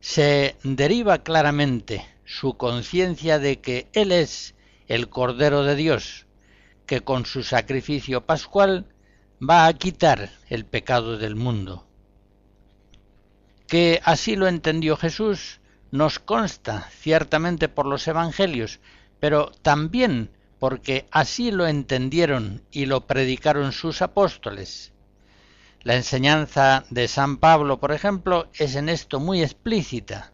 se 0.00 0.56
deriva 0.64 1.22
claramente 1.22 2.04
su 2.24 2.56
conciencia 2.56 3.38
de 3.38 3.60
que 3.60 3.88
Él 3.92 4.10
es 4.10 4.56
el 4.88 5.08
Cordero 5.08 5.62
de 5.62 5.76
Dios, 5.76 6.26
que 6.86 7.02
con 7.02 7.24
su 7.24 7.44
sacrificio 7.44 8.26
pascual 8.26 8.88
va 9.48 9.66
a 9.66 9.72
quitar 9.74 10.30
el 10.48 10.64
pecado 10.64 11.18
del 11.18 11.36
mundo. 11.36 11.86
Que 13.66 14.00
así 14.04 14.36
lo 14.36 14.46
entendió 14.46 14.96
Jesús 14.96 15.60
nos 15.90 16.18
consta 16.18 16.88
ciertamente 16.90 17.68
por 17.68 17.86
los 17.86 18.06
Evangelios, 18.08 18.80
pero 19.20 19.52
también 19.62 20.30
porque 20.58 21.06
así 21.10 21.50
lo 21.50 21.66
entendieron 21.66 22.62
y 22.70 22.86
lo 22.86 23.06
predicaron 23.06 23.72
sus 23.72 24.02
apóstoles. 24.02 24.92
La 25.82 25.94
enseñanza 25.94 26.84
de 26.90 27.06
San 27.06 27.36
Pablo, 27.36 27.78
por 27.78 27.92
ejemplo, 27.92 28.48
es 28.54 28.74
en 28.74 28.88
esto 28.88 29.20
muy 29.20 29.42
explícita. 29.42 30.32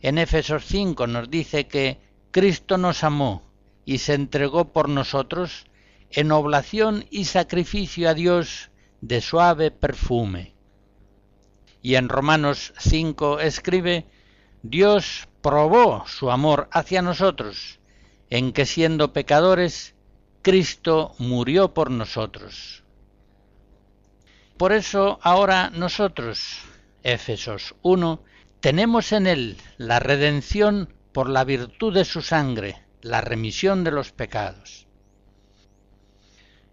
En 0.00 0.16
Éfesos 0.18 0.64
5 0.66 1.06
nos 1.08 1.28
dice 1.30 1.66
que 1.66 2.00
Cristo 2.30 2.78
nos 2.78 3.04
amó 3.04 3.42
y 3.84 3.98
se 3.98 4.14
entregó 4.14 4.72
por 4.72 4.88
nosotros 4.88 5.66
en 6.14 6.32
oblación 6.32 7.06
y 7.10 7.24
sacrificio 7.24 8.08
a 8.08 8.14
Dios 8.14 8.70
de 9.00 9.20
suave 9.20 9.70
perfume. 9.70 10.54
Y 11.82 11.96
en 11.96 12.08
Romanos 12.08 12.72
5 12.78 13.40
escribe, 13.40 14.06
Dios 14.62 15.28
probó 15.42 16.04
su 16.06 16.30
amor 16.30 16.68
hacia 16.72 17.02
nosotros, 17.02 17.80
en 18.30 18.52
que 18.52 18.64
siendo 18.64 19.12
pecadores, 19.12 19.94
Cristo 20.40 21.14
murió 21.18 21.74
por 21.74 21.90
nosotros. 21.90 22.84
Por 24.56 24.72
eso 24.72 25.18
ahora 25.22 25.70
nosotros, 25.70 26.60
Éfesos 27.02 27.74
1, 27.82 28.22
tenemos 28.60 29.12
en 29.12 29.26
él 29.26 29.56
la 29.76 29.98
redención 29.98 30.94
por 31.12 31.28
la 31.28 31.44
virtud 31.44 31.92
de 31.92 32.04
su 32.04 32.22
sangre, 32.22 32.82
la 33.02 33.20
remisión 33.20 33.84
de 33.84 33.90
los 33.90 34.12
pecados. 34.12 34.83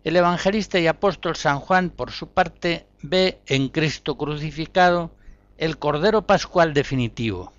El 0.03 0.15
evangelista 0.15 0.79
y 0.79 0.87
apóstol 0.87 1.35
San 1.35 1.59
Juan, 1.59 1.91
por 1.91 2.11
su 2.11 2.27
parte, 2.27 2.87
ve 3.03 3.39
en 3.45 3.69
Cristo 3.69 4.17
crucificado 4.17 5.11
el 5.59 5.77
Cordero 5.77 6.25
Pascual 6.25 6.73
definitivo, 6.73 7.53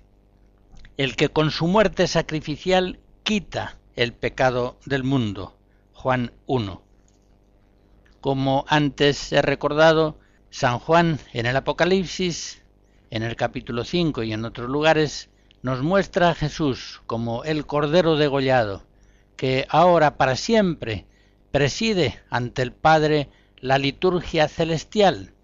el 0.97 1.15
que 1.15 1.29
con 1.29 1.51
su 1.51 1.67
muerte 1.67 2.05
sacrificial 2.05 2.99
quita 3.23 3.77
el 3.95 4.11
pecado 4.11 4.77
del 4.85 5.05
mundo. 5.05 5.55
Juan 5.93 6.33
1. 6.45 6.81
Como 8.19 8.65
antes 8.67 9.31
he 9.31 9.41
recordado, 9.41 10.19
San 10.49 10.79
Juan 10.79 11.19
en 11.31 11.45
el 11.45 11.55
Apocalipsis, 11.55 12.61
en 13.09 13.23
el 13.23 13.37
capítulo 13.37 13.85
5 13.85 14.21
y 14.23 14.33
en 14.33 14.43
otros 14.43 14.69
lugares, 14.69 15.29
nos 15.61 15.81
muestra 15.81 16.31
a 16.31 16.35
Jesús 16.35 17.01
como 17.07 17.45
el 17.45 17.65
Cordero 17.65 18.17
degollado, 18.17 18.83
que 19.37 19.65
ahora 19.69 20.17
para 20.17 20.35
siempre 20.35 21.05
preside 21.53 22.19
ante 22.31 22.63
el 22.63 22.71
Padre 22.73 23.29
la 23.57 23.77
liturgia 23.77 24.47
celestial, 24.47 25.35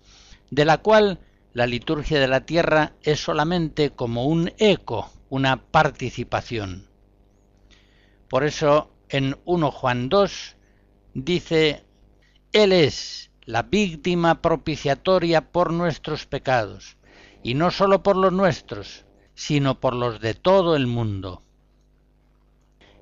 de 0.50 0.65
la 0.65 0.80
cual 0.80 1.19
la 1.54 1.67
liturgia 1.67 2.19
de 2.19 2.28
la 2.28 2.48
tierra 2.48 2.93
es 3.04 3.19
solamente 3.19 3.91
como 3.91 4.26
un 4.26 4.52
eco, 4.58 5.12
una 5.30 5.62
participación. 5.62 6.88
Por 8.28 8.43
eso 8.43 8.91
en 9.10 9.38
1 9.45 9.69
Juan 9.69 10.10
2 10.10 10.56
dice, 11.13 11.86
Él 12.54 12.72
es 12.72 13.30
la 13.45 13.62
víctima 13.62 14.41
propiciatoria 14.41 15.52
por 15.52 15.72
nuestros 15.72 16.26
pecados, 16.26 16.98
y 17.43 17.54
no 17.54 17.69
sólo 17.69 18.02
por 18.02 18.17
los 18.17 18.34
nuestros, 18.34 19.06
sino 19.36 19.80
por 19.80 19.93
los 19.93 20.19
de 20.22 20.34
todo 20.34 20.76
el 20.76 20.88
mundo. 20.88 21.43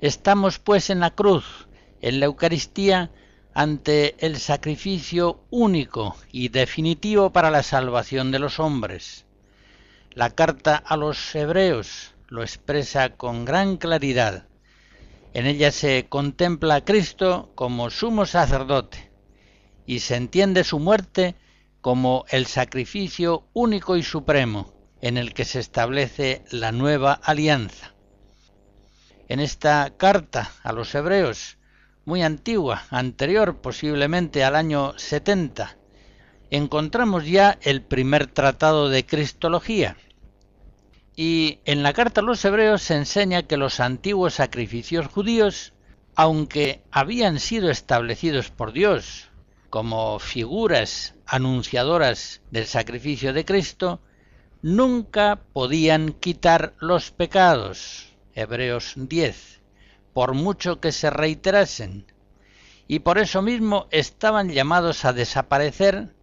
Estamos 0.01 0.59
pues 0.59 0.89
en 0.89 0.99
la 0.99 1.11
cruz, 1.11 1.66
en 2.01 2.19
la 2.19 2.25
Eucaristía, 2.27 3.11
ante 3.53 4.15
el 4.23 4.37
sacrificio 4.37 5.41
único 5.49 6.15
y 6.31 6.49
definitivo 6.49 7.31
para 7.31 7.49
la 7.49 7.63
salvación 7.63 8.31
de 8.31 8.37
los 8.37 8.59
hombres. 8.59 9.25
La 10.11 10.29
carta 10.29 10.75
a 10.75 10.95
los 10.95 11.33
hebreos 11.33 12.13
lo 12.27 12.43
expresa 12.43 13.09
con 13.17 13.45
gran 13.45 13.77
claridad. 13.77 14.47
En 15.33 15.47
ella 15.47 15.71
se 15.71 16.05
contempla 16.07 16.75
a 16.75 16.85
Cristo 16.85 17.51
como 17.55 17.89
sumo 17.89 18.25
sacerdote 18.25 19.09
y 19.87 19.99
se 19.99 20.15
entiende 20.15 20.63
su 20.63 20.77
muerte 20.77 21.35
como 21.81 22.25
el 22.29 22.45
sacrificio 22.45 23.47
único 23.53 23.95
y 23.97 24.03
supremo 24.03 24.73
en 25.01 25.17
el 25.17 25.33
que 25.33 25.45
se 25.45 25.59
establece 25.59 26.43
la 26.51 26.71
nueva 26.71 27.13
alianza. 27.13 27.93
En 29.29 29.39
esta 29.39 29.93
carta 29.97 30.51
a 30.63 30.73
los 30.73 30.93
hebreos, 30.95 31.56
muy 32.07 32.23
antigua, 32.23 32.85
anterior 32.89 33.57
posiblemente 33.57 34.45
al 34.45 34.55
año 34.55 34.97
70, 34.97 35.75
encontramos 36.49 37.25
ya 37.25 37.59
el 37.61 37.81
primer 37.81 38.27
tratado 38.27 38.87
de 38.87 39.05
Cristología. 39.05 39.97
Y 41.17 41.59
en 41.65 41.83
la 41.83 41.91
carta 41.91 42.21
a 42.21 42.23
los 42.23 42.45
hebreos 42.45 42.81
se 42.81 42.95
enseña 42.95 43.43
que 43.43 43.57
los 43.57 43.81
antiguos 43.81 44.35
sacrificios 44.35 45.07
judíos, 45.07 45.73
aunque 46.15 46.81
habían 46.91 47.41
sido 47.41 47.69
establecidos 47.69 48.51
por 48.51 48.71
Dios 48.71 49.29
como 49.69 50.17
figuras 50.19 51.13
anunciadoras 51.25 52.39
del 52.51 52.67
sacrificio 52.67 53.33
de 53.33 53.43
Cristo, 53.43 53.99
nunca 54.61 55.41
podían 55.51 56.13
quitar 56.13 56.73
los 56.79 57.11
pecados. 57.11 58.13
Hebreos 58.33 58.93
10, 58.95 59.56
por 60.17 60.33
mucho 60.33 60.81
que 60.81 60.91
se 60.91 61.11
reiterasen, 61.11 62.11
y 62.87 63.01
por 63.01 63.19
eso 63.19 63.43
mismo 63.43 63.85
estaban 63.91 64.49
llamados 64.49 65.05
a 65.05 65.13
desaparecer 65.13 66.15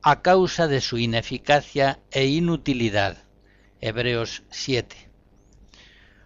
a 0.00 0.22
causa 0.22 0.68
de 0.68 0.80
su 0.80 0.96
ineficacia 0.96 1.98
e 2.12 2.26
inutilidad. 2.26 3.24
Hebreos 3.80 4.44
7. 4.50 5.10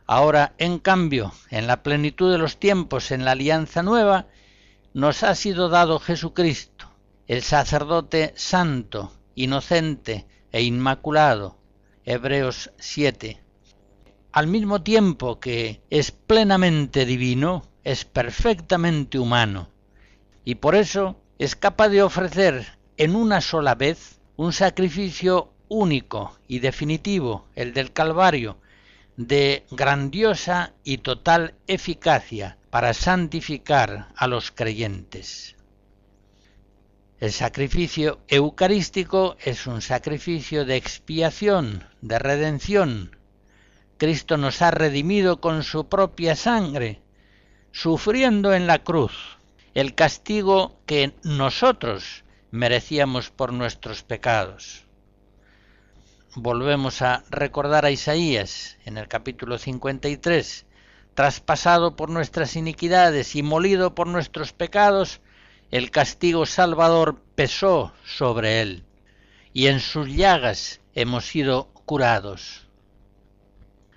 Ahora, 0.07 0.53
en 0.59 0.79
cambio, 0.79 1.33
en 1.49 1.67
la 1.67 1.83
plenitud 1.83 2.31
de 2.31 2.37
los 2.37 2.59
tiempos, 2.59 3.11
en 3.11 3.25
la 3.25 3.31
alianza 3.31 3.83
nueva, 3.83 4.27
nos 4.93 5.23
ha 5.23 5.35
sido 5.37 5.71
dado 5.71 5.99
Jesucristo, 5.99 6.93
el 7.29 7.41
sacerdote 7.41 8.35
santo, 8.37 9.11
inocente 9.35 10.27
e 10.53 10.65
inmaculado. 10.65 11.57
Hebreos 12.05 12.73
7. 12.77 13.46
Al 14.37 14.49
mismo 14.49 14.83
tiempo 14.83 15.41
que 15.41 15.81
es 15.89 16.11
plenamente 16.11 17.07
divino, 17.07 17.63
es 17.85 18.05
perfectamente 18.05 19.19
humano, 19.19 19.71
y 20.45 20.57
por 20.57 20.75
eso 20.75 21.19
es 21.39 21.57
capaz 21.57 21.89
de 21.89 22.03
ofrecer 22.03 22.77
en 22.99 23.17
una 23.17 23.41
sola 23.41 23.75
vez 23.75 24.21
un 24.37 24.53
sacrificio 24.53 25.55
único 25.69 26.37
y 26.49 26.59
definitivo, 26.59 27.47
el 27.55 27.73
del 27.73 27.95
Calvario, 27.95 28.59
de 29.17 29.65
grandiosa 29.71 30.75
y 30.85 30.99
total 30.99 31.55
eficacia 31.67 32.59
para 32.69 32.93
santificar 32.93 34.09
a 34.15 34.27
los 34.27 34.51
creyentes. 34.51 35.57
El 37.21 37.33
sacrificio 37.33 38.21
eucarístico 38.29 39.39
es 39.43 39.67
un 39.67 39.81
sacrificio 39.81 40.67
de 40.67 40.77
expiación, 40.77 41.85
de 42.03 42.19
redención. 42.19 43.16
Cristo 43.99 44.37
nos 44.37 44.61
ha 44.61 44.71
redimido 44.71 45.41
con 45.41 45.63
su 45.63 45.89
propia 45.89 46.37
sangre, 46.37 47.01
sufriendo 47.73 48.53
en 48.53 48.67
la 48.67 48.85
cruz 48.85 49.39
el 49.73 49.95
castigo 49.95 50.79
que 50.87 51.15
nosotros 51.23 52.25
merecíamos 52.51 53.31
por 53.31 53.53
nuestros 53.53 54.03
pecados. 54.03 54.85
Volvemos 56.35 57.01
a 57.01 57.25
recordar 57.31 57.87
a 57.87 57.91
Isaías 57.91 58.77
en 58.85 58.99
el 58.99 59.09
capítulo 59.09 59.57
53, 59.57 60.67
traspasado 61.15 61.97
por 61.97 62.11
nuestras 62.11 62.57
iniquidades 62.57 63.35
y 63.35 63.43
molido 63.43 63.95
por 63.95 64.07
nuestros 64.07 64.53
pecados, 64.53 65.23
el 65.71 65.91
castigo 65.91 66.45
salvador 66.45 67.23
pesó 67.35 67.95
sobre 68.05 68.61
él, 68.61 68.85
y 69.55 69.69
en 69.69 69.81
sus 69.81 70.09
llagas 70.09 70.81
hemos 70.95 71.27
sido 71.27 71.69
curados. 71.87 72.66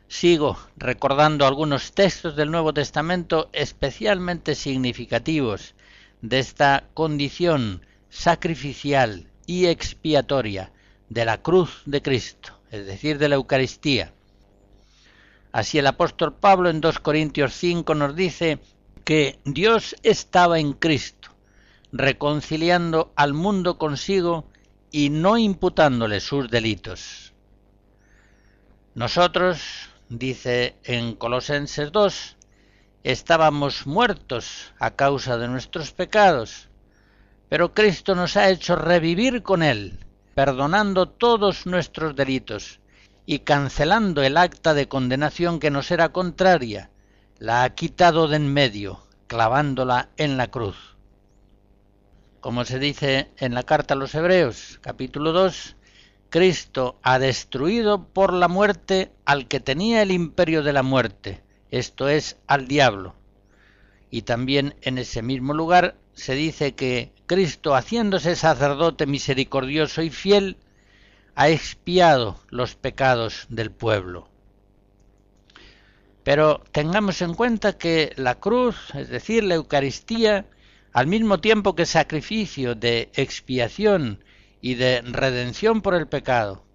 Sigo 0.09 0.57
recordando 0.75 1.45
algunos 1.45 1.91
textos 1.91 2.35
del 2.35 2.49
Nuevo 2.49 2.73
Testamento 2.73 3.47
especialmente 3.53 4.55
significativos 4.55 5.75
de 6.23 6.39
esta 6.39 6.85
condición 6.95 7.85
sacrificial 8.09 9.29
y 9.45 9.67
expiatoria 9.67 10.73
de 11.09 11.25
la 11.25 11.43
cruz 11.43 11.83
de 11.85 12.01
Cristo, 12.01 12.59
es 12.71 12.87
decir, 12.87 13.19
de 13.19 13.29
la 13.29 13.35
Eucaristía. 13.35 14.11
Así 15.51 15.77
el 15.77 15.85
apóstol 15.85 16.33
Pablo 16.33 16.71
en 16.71 16.81
2 16.81 16.99
Corintios 16.99 17.53
5 17.53 17.93
nos 17.93 18.15
dice 18.15 18.57
que 19.05 19.39
Dios 19.45 19.95
estaba 20.01 20.59
en 20.59 20.73
Cristo, 20.73 21.29
reconciliando 21.91 23.13
al 23.15 23.35
mundo 23.35 23.77
consigo 23.77 24.49
y 24.89 25.11
no 25.11 25.37
imputándole 25.37 26.19
sus 26.19 26.49
delitos. 26.49 27.29
Nosotros, 28.95 29.88
dice 30.09 30.75
en 30.83 31.13
Colosenses 31.13 31.91
2, 31.91 32.37
estábamos 33.03 33.85
muertos 33.85 34.73
a 34.79 34.91
causa 34.91 35.37
de 35.37 35.47
nuestros 35.47 35.91
pecados, 35.91 36.67
pero 37.47 37.73
Cristo 37.73 38.15
nos 38.15 38.35
ha 38.35 38.49
hecho 38.49 38.75
revivir 38.75 39.43
con 39.43 39.61
Él, 39.61 39.99
perdonando 40.33 41.07
todos 41.07 41.65
nuestros 41.67 42.15
delitos 42.15 42.79
y 43.25 43.39
cancelando 43.39 44.23
el 44.23 44.37
acta 44.37 44.73
de 44.73 44.87
condenación 44.87 45.59
que 45.59 45.69
nos 45.69 45.91
era 45.91 46.09
contraria, 46.09 46.89
la 47.37 47.63
ha 47.63 47.75
quitado 47.75 48.27
de 48.27 48.37
en 48.37 48.51
medio, 48.51 49.03
clavándola 49.27 50.09
en 50.17 50.37
la 50.37 50.49
cruz. 50.49 50.97
Como 52.41 52.65
se 52.65 52.79
dice 52.79 53.29
en 53.37 53.53
la 53.53 53.63
carta 53.63 53.93
a 53.93 53.97
los 53.97 54.15
Hebreos, 54.15 54.79
capítulo 54.81 55.33
2, 55.33 55.75
Cristo 56.29 56.99
ha 57.01 57.17
destruido 57.17 58.03
por 58.03 58.33
la 58.33 58.47
muerte 58.47 59.11
al 59.25 59.47
que 59.47 59.59
tenía 59.59 60.01
el 60.03 60.11
imperio 60.11 60.61
de 60.61 60.73
la 60.73 60.83
muerte, 60.83 61.41
esto 61.71 62.07
es, 62.07 62.37
al 62.45 62.67
diablo. 62.67 63.15
Y 64.11 64.23
también 64.23 64.75
en 64.81 64.97
ese 64.99 65.21
mismo 65.21 65.53
lugar 65.53 65.95
se 66.13 66.35
dice 66.35 66.75
que 66.75 67.11
Cristo, 67.25 67.75
haciéndose 67.75 68.35
sacerdote 68.35 69.05
misericordioso 69.05 70.01
y 70.01 70.09
fiel, 70.09 70.57
ha 71.35 71.49
expiado 71.49 72.39
los 72.49 72.75
pecados 72.75 73.47
del 73.49 73.71
pueblo. 73.71 74.27
Pero 76.23 76.61
tengamos 76.71 77.21
en 77.21 77.33
cuenta 77.33 77.77
que 77.77 78.13
la 78.17 78.35
cruz, 78.35 78.93
es 78.93 79.09
decir, 79.09 79.43
la 79.43 79.55
Eucaristía, 79.55 80.45
al 80.91 81.07
mismo 81.07 81.39
tiempo 81.39 81.75
que 81.75 81.85
sacrificio 81.85 82.75
de 82.75 83.09
expiación 83.13 84.23
y 84.61 84.75
de 84.75 85.01
redención 85.01 85.81
por 85.81 85.95
el 85.95 86.07
pecado, 86.07 86.65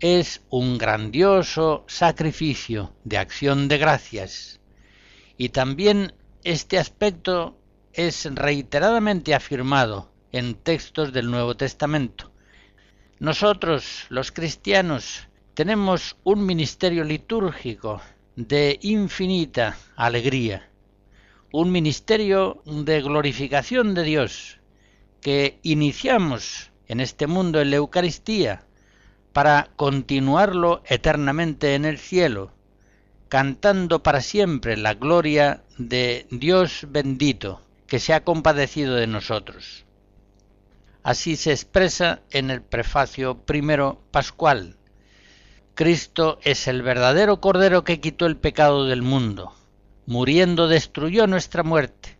es 0.00 0.42
un 0.50 0.78
grandioso 0.78 1.84
sacrificio 1.86 2.92
de 3.04 3.18
acción 3.18 3.68
de 3.68 3.78
gracias. 3.78 4.60
Y 5.38 5.50
también 5.50 6.14
este 6.44 6.78
aspecto 6.78 7.58
es 7.92 8.28
reiteradamente 8.34 9.34
afirmado 9.34 10.12
en 10.32 10.54
textos 10.54 11.12
del 11.12 11.30
Nuevo 11.30 11.56
Testamento. 11.56 12.32
Nosotros, 13.18 14.04
los 14.10 14.32
cristianos, 14.32 15.28
tenemos 15.54 16.16
un 16.22 16.44
ministerio 16.44 17.04
litúrgico 17.04 18.02
de 18.36 18.78
infinita 18.82 19.78
alegría, 19.96 20.68
un 21.52 21.72
ministerio 21.72 22.62
de 22.66 23.00
glorificación 23.00 23.94
de 23.94 24.02
Dios 24.02 24.60
que 25.22 25.58
iniciamos 25.62 26.70
en 26.88 27.00
este 27.00 27.26
mundo 27.26 27.60
en 27.60 27.70
la 27.70 27.76
Eucaristía 27.76 28.62
para 29.32 29.70
continuarlo 29.76 30.82
eternamente 30.86 31.74
en 31.74 31.84
el 31.84 31.98
cielo, 31.98 32.52
cantando 33.28 34.02
para 34.02 34.20
siempre 34.20 34.76
la 34.76 34.94
gloria 34.94 35.62
de 35.78 36.26
Dios 36.30 36.86
bendito 36.88 37.60
que 37.86 37.98
se 37.98 38.14
ha 38.14 38.24
compadecido 38.24 38.94
de 38.94 39.06
nosotros. 39.06 39.84
Así 41.02 41.36
se 41.36 41.52
expresa 41.52 42.20
en 42.30 42.50
el 42.50 42.62
prefacio 42.62 43.38
primero 43.38 44.00
pascual. 44.10 44.76
Cristo 45.74 46.38
es 46.42 46.66
el 46.66 46.82
verdadero 46.82 47.40
Cordero 47.40 47.84
que 47.84 48.00
quitó 48.00 48.26
el 48.26 48.36
pecado 48.36 48.86
del 48.86 49.02
mundo. 49.02 49.52
Muriendo 50.06 50.66
destruyó 50.66 51.26
nuestra 51.26 51.62
muerte 51.62 52.16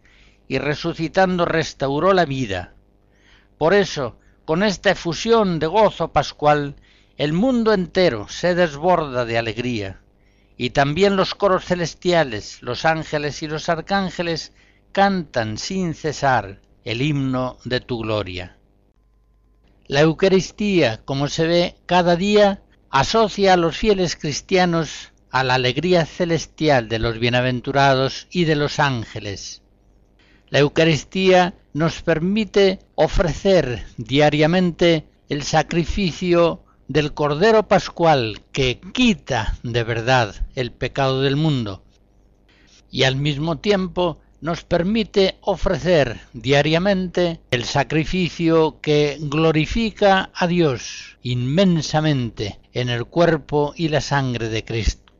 y 0.48 0.58
resucitando 0.58 1.46
restauró 1.46 2.12
la 2.12 2.26
vida. 2.26 2.74
Por 3.58 3.74
eso, 3.74 4.18
con 4.46 4.62
esta 4.62 4.92
efusión 4.92 5.58
de 5.58 5.66
gozo 5.66 6.12
pascual, 6.12 6.76
el 7.18 7.32
mundo 7.32 7.74
entero 7.74 8.28
se 8.28 8.54
desborda 8.54 9.24
de 9.24 9.38
alegría, 9.38 10.00
y 10.56 10.70
también 10.70 11.16
los 11.16 11.34
coros 11.34 11.64
celestiales, 11.64 12.62
los 12.62 12.84
ángeles 12.84 13.42
y 13.42 13.48
los 13.48 13.68
arcángeles 13.68 14.52
cantan 14.92 15.58
sin 15.58 15.94
cesar 15.94 16.60
el 16.84 17.02
himno 17.02 17.58
de 17.64 17.80
tu 17.80 17.98
gloria. 17.98 18.56
La 19.88 20.02
Eucaristía, 20.02 21.04
como 21.04 21.26
se 21.26 21.48
ve 21.48 21.76
cada 21.84 22.14
día, 22.14 22.62
asocia 22.88 23.54
a 23.54 23.56
los 23.56 23.76
fieles 23.76 24.14
cristianos 24.14 25.12
a 25.30 25.42
la 25.42 25.54
alegría 25.54 26.06
celestial 26.06 26.88
de 26.88 27.00
los 27.00 27.18
bienaventurados 27.18 28.28
y 28.30 28.44
de 28.44 28.54
los 28.54 28.78
ángeles. 28.78 29.62
La 30.48 30.60
Eucaristía 30.60 31.54
nos 31.72 32.02
permite 32.02 32.78
ofrecer 32.94 33.84
diariamente 33.96 35.04
el 35.28 35.42
sacrificio 35.42 36.62
del 36.88 37.14
Cordero 37.14 37.66
Pascual 37.66 38.40
que 38.52 38.80
quita 38.92 39.56
de 39.64 39.82
verdad 39.82 40.34
el 40.54 40.70
pecado 40.70 41.22
del 41.22 41.34
mundo 41.36 41.82
y 42.90 43.02
al 43.02 43.16
mismo 43.16 43.58
tiempo 43.58 44.20
nos 44.40 44.62
permite 44.62 45.38
ofrecer 45.40 46.20
diariamente 46.32 47.40
el 47.50 47.64
sacrificio 47.64 48.80
que 48.80 49.18
glorifica 49.20 50.30
a 50.32 50.46
Dios 50.46 51.18
inmensamente 51.22 52.60
en 52.72 52.88
el 52.88 53.06
cuerpo 53.06 53.72
y 53.76 53.88
la 53.88 54.00
sangre 54.00 54.48
de 54.48 54.64
Cristo. 54.64 55.12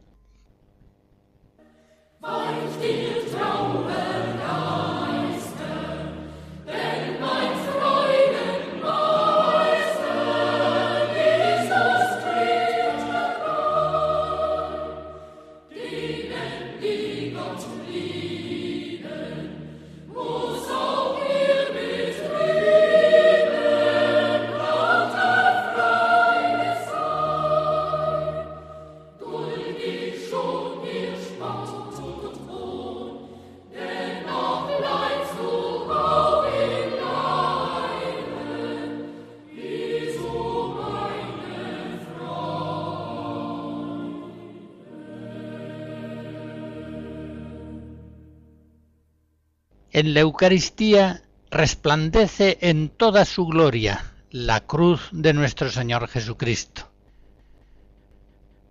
En 49.97 50.13
la 50.13 50.21
Eucaristía 50.21 51.23
resplandece 51.51 52.59
en 52.61 52.91
toda 52.91 53.25
su 53.25 53.47
gloria 53.47 54.13
la 54.31 54.61
cruz 54.61 55.09
de 55.11 55.33
nuestro 55.33 55.71
Señor 55.71 56.07
Jesucristo. 56.09 56.91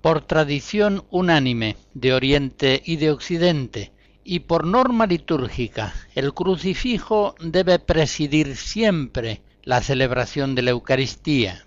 Por 0.02 0.22
tradición 0.22 1.04
unánime 1.10 1.78
de 1.96 2.14
Oriente 2.14 2.80
y 2.86 2.98
de 2.98 3.10
Occidente, 3.10 3.92
y 4.24 4.42
por 4.42 4.68
norma 4.68 5.08
litúrgica, 5.08 5.96
el 6.14 6.32
crucifijo 6.36 7.34
debe 7.40 7.80
presidir 7.80 8.56
siempre 8.56 9.42
la 9.64 9.82
celebración 9.82 10.54
de 10.54 10.62
la 10.62 10.72
Eucaristía. 10.72 11.66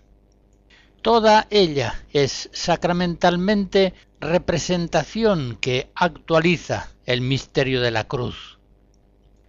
Toda 1.03 1.49
ella 1.51 2.05
es 2.13 2.49
sacramentalmente 2.53 3.93
representación 4.21 5.59
que 5.61 5.91
actualiza 5.97 6.93
el 7.07 7.23
misterio 7.23 7.81
de 7.81 7.91
la 7.91 8.05
cruz. 8.05 8.58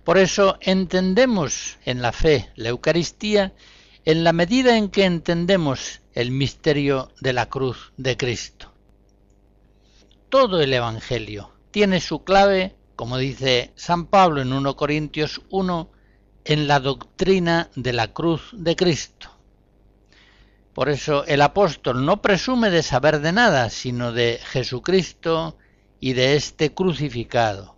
Por 0.10 0.18
eso 0.18 0.58
entendemos 0.62 1.78
en 1.86 2.02
la 2.02 2.12
fe 2.12 2.50
la 2.56 2.70
Eucaristía 2.70 3.54
en 4.06 4.24
la 4.24 4.34
medida 4.34 4.76
en 4.76 4.90
que 4.90 5.06
entendemos 5.06 6.02
el 6.14 6.32
misterio 6.32 7.12
de 7.22 7.32
la 7.32 7.48
cruz 7.48 7.94
de 7.96 8.18
Cristo. 8.18 8.74
Todo 10.30 10.62
el 10.62 10.74
Evangelio 10.74 11.52
tiene 11.70 12.02
su 12.02 12.24
clave, 12.24 12.76
como 12.96 13.20
dice 13.20 13.72
San 13.76 14.08
Pablo 14.08 14.42
en 14.42 14.52
1 14.52 14.76
Corintios 14.76 15.44
1, 15.52 15.92
en 16.44 16.68
la 16.68 16.80
doctrina 16.80 17.70
de 17.76 17.94
la 17.94 18.12
cruz 18.12 18.50
de 18.54 18.76
Cristo. 18.76 19.30
Por 20.74 20.90
eso 20.90 21.24
el 21.26 21.44
apóstol 21.44 22.04
no 22.04 22.20
presume 22.24 22.72
de 22.72 22.82
saber 22.82 23.20
de 23.20 23.32
nada, 23.32 23.70
sino 23.70 24.12
de 24.12 24.40
Jesucristo 24.44 25.56
y 26.00 26.14
de 26.14 26.36
este 26.36 26.74
crucificado. 26.74 27.76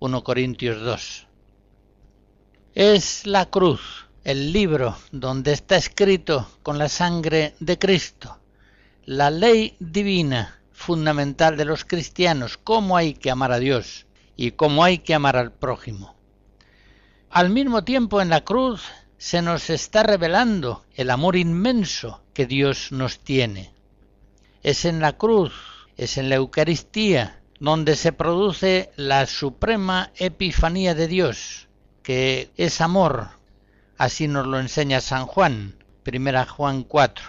1 0.00 0.22
Corintios 0.22 0.82
2. 0.82 1.28
Es 2.74 3.26
la 3.26 3.50
cruz, 3.50 4.06
el 4.24 4.50
libro 4.50 4.96
donde 5.10 5.52
está 5.52 5.76
escrito 5.76 6.48
con 6.62 6.78
la 6.78 6.88
sangre 6.88 7.54
de 7.60 7.78
Cristo, 7.78 8.38
la 9.04 9.30
ley 9.30 9.76
divina 9.78 10.58
fundamental 10.72 11.58
de 11.58 11.66
los 11.66 11.84
cristianos, 11.84 12.56
cómo 12.56 12.96
hay 12.96 13.12
que 13.12 13.30
amar 13.30 13.52
a 13.52 13.58
Dios 13.58 14.06
y 14.38 14.52
cómo 14.52 14.84
hay 14.84 15.00
que 15.00 15.12
amar 15.12 15.36
al 15.36 15.52
prójimo. 15.52 16.16
Al 17.28 17.50
mismo 17.50 17.84
tiempo 17.84 18.22
en 18.22 18.30
la 18.30 18.40
cruz 18.40 18.84
se 19.18 19.42
nos 19.42 19.68
está 19.68 20.02
revelando 20.02 20.86
el 20.94 21.10
amor 21.10 21.36
inmenso 21.36 22.22
que 22.32 22.46
Dios 22.46 22.90
nos 22.90 23.18
tiene. 23.18 23.74
Es 24.62 24.86
en 24.86 25.00
la 25.00 25.18
cruz, 25.18 25.52
es 25.98 26.16
en 26.16 26.30
la 26.30 26.36
Eucaristía, 26.36 27.42
donde 27.60 27.96
se 27.96 28.12
produce 28.12 28.92
la 28.96 29.26
suprema 29.26 30.10
epifanía 30.16 30.94
de 30.94 31.06
Dios, 31.06 31.68
que 32.02 32.50
es 32.56 32.80
amor, 32.80 33.30
así 33.96 34.28
nos 34.28 34.46
lo 34.46 34.58
enseña 34.58 35.00
San 35.00 35.26
Juan, 35.26 35.76
primera 36.02 36.44
Juan 36.46 36.82
4. 36.82 37.24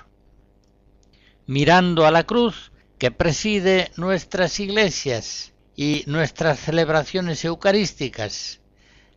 Mirando 1.46 2.06
a 2.06 2.12
la 2.12 2.24
cruz 2.24 2.72
que 2.98 3.12
preside 3.12 3.92
nuestras 3.98 4.60
iglesias 4.60 5.54
y 5.76 6.04
nuestras 6.08 6.60
celebraciones 6.60 7.44
eucarísticas, 7.46 8.62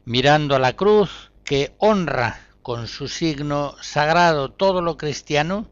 mirando 0.05 0.57
a 0.57 0.59
la 0.59 0.75
cruz 0.75 1.31
que 1.45 1.75
honra 1.79 2.41
con 2.63 2.89
su 2.89 3.09
signo 3.09 3.77
sagrado 3.81 4.51
todo 4.51 4.83
lo 4.83 4.97
cristiano, 4.97 5.71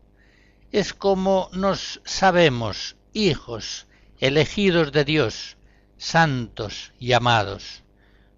es 0.71 0.95
como 0.95 1.49
nos 1.53 2.01
sabemos 2.05 2.97
hijos, 3.13 3.87
elegidos 4.19 4.93
de 4.93 5.05
Dios, 5.05 5.57
santos 5.99 6.93
y 6.99 7.13
amados. 7.13 7.83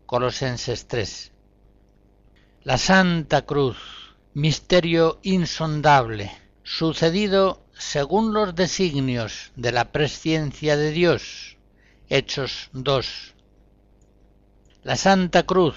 Colosenses 0.06 0.86
3. 0.86 1.32
La 2.66 2.78
Santa 2.78 3.42
Cruz, 3.42 3.76
misterio 4.34 5.20
insondable, 5.22 6.32
sucedido 6.64 7.62
según 7.78 8.34
los 8.34 8.56
designios 8.56 9.52
de 9.54 9.70
la 9.70 9.92
presciencia 9.92 10.76
de 10.76 10.90
Dios. 10.90 11.58
Hechos 12.08 12.70
2. 12.72 13.34
La 14.82 14.96
Santa 14.96 15.44
Cruz 15.44 15.76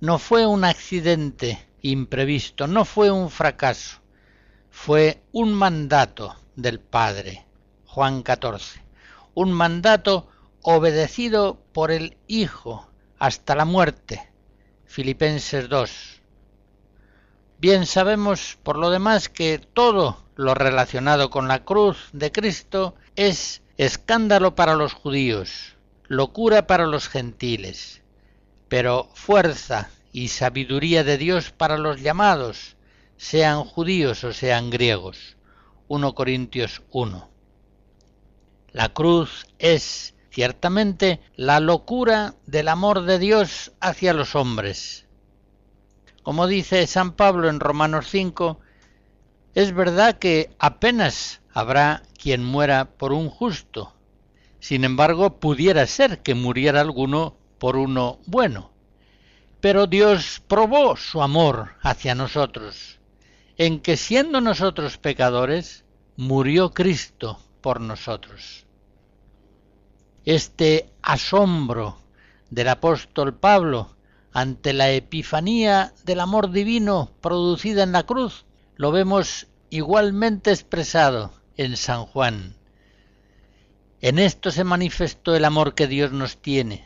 no 0.00 0.18
fue 0.18 0.44
un 0.44 0.64
accidente 0.64 1.66
imprevisto, 1.80 2.66
no 2.66 2.84
fue 2.84 3.10
un 3.10 3.30
fracaso, 3.30 4.02
fue 4.68 5.22
un 5.32 5.54
mandato 5.54 6.36
del 6.56 6.78
Padre. 6.78 7.46
Juan 7.86 8.22
14. 8.22 8.82
Un 9.32 9.50
mandato 9.50 10.28
obedecido 10.60 11.58
por 11.72 11.90
el 11.90 12.18
Hijo 12.26 12.90
hasta 13.18 13.54
la 13.54 13.64
muerte. 13.64 14.30
Filipenses 14.84 15.70
2. 15.70 16.17
Bien 17.60 17.86
sabemos, 17.86 18.56
por 18.62 18.78
lo 18.78 18.88
demás, 18.88 19.28
que 19.28 19.58
todo 19.58 20.22
lo 20.36 20.54
relacionado 20.54 21.28
con 21.28 21.48
la 21.48 21.64
cruz 21.64 22.08
de 22.12 22.30
Cristo 22.30 22.94
es 23.16 23.62
escándalo 23.78 24.54
para 24.54 24.76
los 24.76 24.92
judíos, 24.92 25.74
locura 26.06 26.68
para 26.68 26.86
los 26.86 27.08
gentiles, 27.08 28.02
pero 28.68 29.10
fuerza 29.14 29.90
y 30.12 30.28
sabiduría 30.28 31.02
de 31.02 31.18
Dios 31.18 31.50
para 31.50 31.78
los 31.78 32.00
llamados, 32.00 32.76
sean 33.16 33.64
judíos 33.64 34.22
o 34.22 34.32
sean 34.32 34.70
griegos. 34.70 35.36
1 35.88 36.14
Corintios 36.14 36.82
1. 36.92 37.28
La 38.70 38.90
cruz 38.90 39.48
es 39.58 40.14
ciertamente 40.30 41.18
la 41.34 41.58
locura 41.58 42.36
del 42.46 42.68
amor 42.68 43.02
de 43.02 43.18
Dios 43.18 43.72
hacia 43.80 44.12
los 44.12 44.36
hombres, 44.36 45.07
como 46.28 46.46
dice 46.46 46.86
San 46.86 47.12
Pablo 47.12 47.48
en 47.48 47.58
Romanos 47.58 48.08
5, 48.10 48.60
es 49.54 49.72
verdad 49.72 50.18
que 50.18 50.50
apenas 50.58 51.40
habrá 51.54 52.02
quien 52.22 52.44
muera 52.44 52.90
por 52.98 53.14
un 53.14 53.30
justo. 53.30 53.94
Sin 54.60 54.84
embargo, 54.84 55.40
pudiera 55.40 55.86
ser 55.86 56.18
que 56.18 56.34
muriera 56.34 56.82
alguno 56.82 57.34
por 57.58 57.78
uno 57.78 58.18
bueno. 58.26 58.70
Pero 59.62 59.86
Dios 59.86 60.42
probó 60.46 60.98
su 60.98 61.22
amor 61.22 61.76
hacia 61.80 62.14
nosotros, 62.14 63.00
en 63.56 63.80
que 63.80 63.96
siendo 63.96 64.42
nosotros 64.42 64.98
pecadores, 64.98 65.86
murió 66.18 66.74
Cristo 66.74 67.40
por 67.62 67.80
nosotros. 67.80 68.66
Este 70.26 70.90
asombro 71.00 71.96
del 72.50 72.68
apóstol 72.68 73.32
Pablo 73.32 73.96
ante 74.32 74.72
la 74.72 74.90
epifanía 74.90 75.94
del 76.04 76.20
amor 76.20 76.50
divino 76.50 77.12
producida 77.20 77.82
en 77.82 77.92
la 77.92 78.04
cruz, 78.04 78.44
lo 78.76 78.92
vemos 78.92 79.48
igualmente 79.70 80.50
expresado 80.50 81.32
en 81.56 81.76
San 81.76 82.06
Juan. 82.06 82.56
En 84.00 84.18
esto 84.18 84.50
se 84.50 84.64
manifestó 84.64 85.34
el 85.34 85.44
amor 85.44 85.74
que 85.74 85.86
Dios 85.86 86.12
nos 86.12 86.36
tiene, 86.36 86.84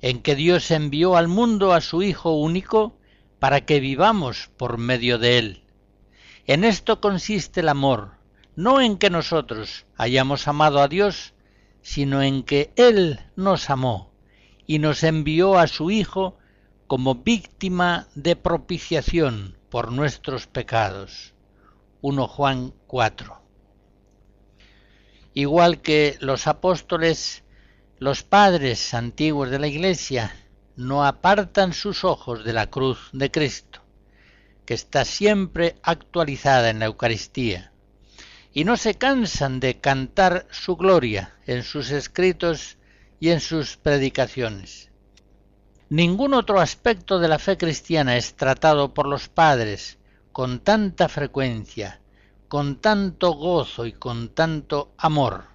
en 0.00 0.22
que 0.22 0.34
Dios 0.34 0.70
envió 0.70 1.16
al 1.16 1.28
mundo 1.28 1.72
a 1.72 1.80
su 1.80 2.02
Hijo 2.02 2.32
único 2.32 2.96
para 3.38 3.62
que 3.62 3.80
vivamos 3.80 4.50
por 4.56 4.78
medio 4.78 5.18
de 5.18 5.38
él. 5.38 5.62
En 6.46 6.64
esto 6.64 7.00
consiste 7.00 7.60
el 7.60 7.68
amor, 7.68 8.12
no 8.54 8.80
en 8.80 8.98
que 8.98 9.10
nosotros 9.10 9.86
hayamos 9.96 10.46
amado 10.46 10.80
a 10.80 10.88
Dios, 10.88 11.34
sino 11.82 12.22
en 12.22 12.42
que 12.42 12.72
Él 12.76 13.20
nos 13.36 13.70
amó 13.70 14.12
y 14.66 14.78
nos 14.78 15.02
envió 15.02 15.58
a 15.58 15.66
su 15.66 15.90
Hijo 15.90 16.38
como 16.92 17.14
víctima 17.14 18.06
de 18.14 18.36
propiciación 18.36 19.56
por 19.70 19.92
nuestros 19.92 20.46
pecados. 20.46 21.32
1 22.02 22.28
Juan 22.28 22.74
4. 22.86 23.40
Igual 25.32 25.80
que 25.80 26.18
los 26.20 26.46
apóstoles, 26.46 27.44
los 27.98 28.24
padres 28.24 28.92
antiguos 28.92 29.48
de 29.48 29.58
la 29.58 29.68
Iglesia 29.68 30.36
no 30.76 31.02
apartan 31.06 31.72
sus 31.72 32.04
ojos 32.04 32.44
de 32.44 32.52
la 32.52 32.68
cruz 32.68 33.08
de 33.14 33.30
Cristo, 33.30 33.80
que 34.66 34.74
está 34.74 35.06
siempre 35.06 35.76
actualizada 35.82 36.68
en 36.68 36.80
la 36.80 36.84
Eucaristía, 36.84 37.72
y 38.52 38.64
no 38.64 38.76
se 38.76 38.96
cansan 38.96 39.60
de 39.60 39.80
cantar 39.80 40.46
su 40.50 40.76
gloria 40.76 41.38
en 41.46 41.62
sus 41.62 41.90
escritos 41.90 42.76
y 43.18 43.30
en 43.30 43.40
sus 43.40 43.78
predicaciones. 43.78 44.91
Ningún 45.92 46.32
otro 46.32 46.58
aspecto 46.58 47.18
de 47.18 47.28
la 47.28 47.38
fe 47.38 47.58
cristiana 47.58 48.16
es 48.16 48.34
tratado 48.34 48.94
por 48.94 49.06
los 49.06 49.28
padres 49.28 49.98
con 50.32 50.60
tanta 50.60 51.06
frecuencia, 51.10 52.00
con 52.48 52.80
tanto 52.80 53.32
gozo 53.32 53.84
y 53.84 53.92
con 53.92 54.30
tanto 54.30 54.94
amor. 54.96 55.48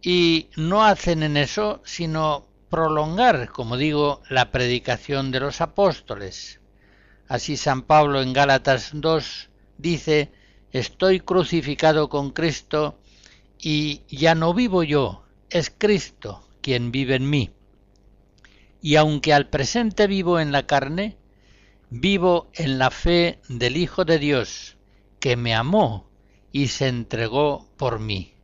Y 0.00 0.48
no 0.56 0.86
hacen 0.86 1.22
en 1.22 1.36
eso 1.36 1.82
sino 1.84 2.46
prolongar, 2.70 3.50
como 3.50 3.76
digo, 3.76 4.22
la 4.30 4.50
predicación 4.50 5.30
de 5.30 5.40
los 5.40 5.60
apóstoles. 5.60 6.60
Así 7.28 7.58
San 7.58 7.82
Pablo 7.82 8.22
en 8.22 8.32
Gálatas 8.32 8.92
2 8.94 9.50
dice, 9.76 10.32
estoy 10.72 11.20
crucificado 11.20 12.08
con 12.08 12.30
Cristo 12.30 12.98
y 13.58 14.00
ya 14.08 14.34
no 14.34 14.54
vivo 14.54 14.82
yo, 14.82 15.26
es 15.50 15.70
Cristo 15.76 16.48
quien 16.62 16.90
vive 16.90 17.16
en 17.16 17.28
mí 17.28 17.52
y 18.84 18.96
aunque 18.96 19.32
al 19.32 19.48
presente 19.48 20.06
vivo 20.06 20.38
en 20.38 20.52
la 20.52 20.66
carne, 20.66 21.16
vivo 21.88 22.50
en 22.52 22.78
la 22.78 22.90
fe 22.90 23.40
del 23.48 23.78
Hijo 23.78 24.04
de 24.04 24.18
Dios, 24.18 24.76
que 25.20 25.36
me 25.36 25.54
amó 25.54 26.10
y 26.52 26.68
se 26.68 26.88
entregó 26.88 27.66
por 27.78 27.98
mí. 27.98 28.34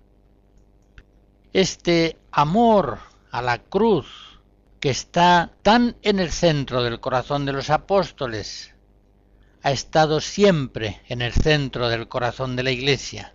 Este 1.52 2.16
amor 2.30 3.00
a 3.30 3.42
la 3.42 3.58
cruz, 3.58 4.40
que 4.80 4.88
está 4.88 5.52
tan 5.60 5.98
en 6.00 6.20
el 6.20 6.30
centro 6.30 6.82
del 6.82 7.00
corazón 7.00 7.44
de 7.44 7.52
los 7.52 7.68
apóstoles, 7.68 8.74
ha 9.60 9.72
estado 9.72 10.22
siempre 10.22 11.02
en 11.10 11.20
el 11.20 11.34
centro 11.34 11.90
del 11.90 12.08
corazón 12.08 12.56
de 12.56 12.62
la 12.62 12.70
Iglesia. 12.70 13.34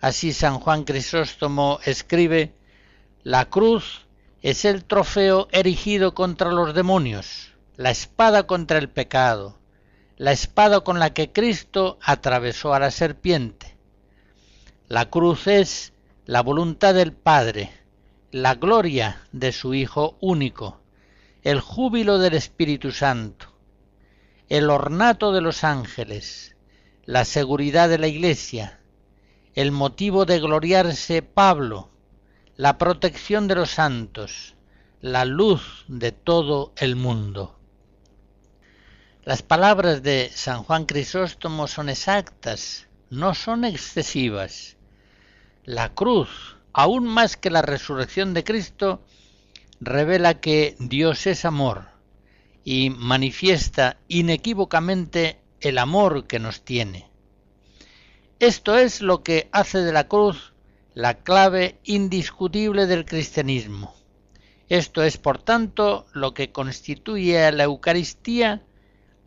Así 0.00 0.32
San 0.32 0.58
Juan 0.58 0.82
Crisóstomo 0.82 1.78
escribe, 1.84 2.52
la 3.22 3.44
cruz 3.48 4.07
es 4.42 4.64
el 4.64 4.84
trofeo 4.84 5.48
erigido 5.50 6.14
contra 6.14 6.52
los 6.52 6.74
demonios, 6.74 7.52
la 7.76 7.90
espada 7.90 8.46
contra 8.46 8.78
el 8.78 8.88
pecado, 8.88 9.58
la 10.16 10.32
espada 10.32 10.80
con 10.80 10.98
la 10.98 11.12
que 11.12 11.32
Cristo 11.32 11.98
atravesó 12.02 12.74
a 12.74 12.78
la 12.78 12.90
serpiente. 12.90 13.76
La 14.86 15.10
cruz 15.10 15.46
es 15.46 15.92
la 16.24 16.42
voluntad 16.42 16.94
del 16.94 17.12
Padre, 17.12 17.70
la 18.30 18.54
gloria 18.54 19.22
de 19.32 19.52
su 19.52 19.74
Hijo 19.74 20.16
único, 20.20 20.80
el 21.42 21.60
júbilo 21.60 22.18
del 22.18 22.34
Espíritu 22.34 22.92
Santo, 22.92 23.52
el 24.48 24.70
ornato 24.70 25.32
de 25.32 25.40
los 25.40 25.64
ángeles, 25.64 26.56
la 27.04 27.24
seguridad 27.24 27.88
de 27.88 27.98
la 27.98 28.06
Iglesia, 28.06 28.80
el 29.54 29.72
motivo 29.72 30.26
de 30.26 30.38
gloriarse 30.38 31.22
Pablo, 31.22 31.90
la 32.58 32.76
protección 32.76 33.46
de 33.46 33.54
los 33.54 33.70
santos, 33.70 34.56
la 35.00 35.24
luz 35.24 35.84
de 35.86 36.10
todo 36.10 36.72
el 36.76 36.96
mundo. 36.96 37.56
Las 39.22 39.42
palabras 39.42 40.02
de 40.02 40.28
San 40.34 40.64
Juan 40.64 40.84
Crisóstomo 40.84 41.68
son 41.68 41.88
exactas, 41.88 42.88
no 43.10 43.36
son 43.36 43.64
excesivas. 43.64 44.76
La 45.62 45.94
cruz, 45.94 46.56
aún 46.72 47.06
más 47.06 47.36
que 47.36 47.50
la 47.50 47.62
resurrección 47.62 48.34
de 48.34 48.42
Cristo, 48.42 49.04
revela 49.78 50.40
que 50.40 50.74
Dios 50.80 51.28
es 51.28 51.44
amor 51.44 51.86
y 52.64 52.90
manifiesta 52.90 53.98
inequívocamente 54.08 55.38
el 55.60 55.78
amor 55.78 56.26
que 56.26 56.40
nos 56.40 56.64
tiene. 56.64 57.08
Esto 58.40 58.76
es 58.76 59.00
lo 59.00 59.22
que 59.22 59.48
hace 59.52 59.78
de 59.78 59.92
la 59.92 60.08
cruz 60.08 60.54
la 60.98 61.14
clave 61.14 61.78
indiscutible 61.84 62.86
del 62.86 63.04
cristianismo. 63.04 63.94
Esto 64.68 65.04
es, 65.04 65.16
por 65.16 65.38
tanto, 65.38 66.06
lo 66.12 66.34
que 66.34 66.50
constituye 66.50 67.44
a 67.44 67.52
la 67.52 67.62
Eucaristía, 67.62 68.64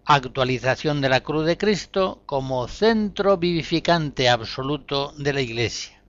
actualización 0.04 1.00
de 1.00 1.08
la 1.08 1.22
cruz 1.22 1.46
de 1.46 1.58
Cristo, 1.58 2.24
como 2.26 2.68
centro 2.68 3.38
vivificante 3.38 4.28
absoluto 4.28 5.14
de 5.18 5.32
la 5.32 5.40
Iglesia. 5.40 6.04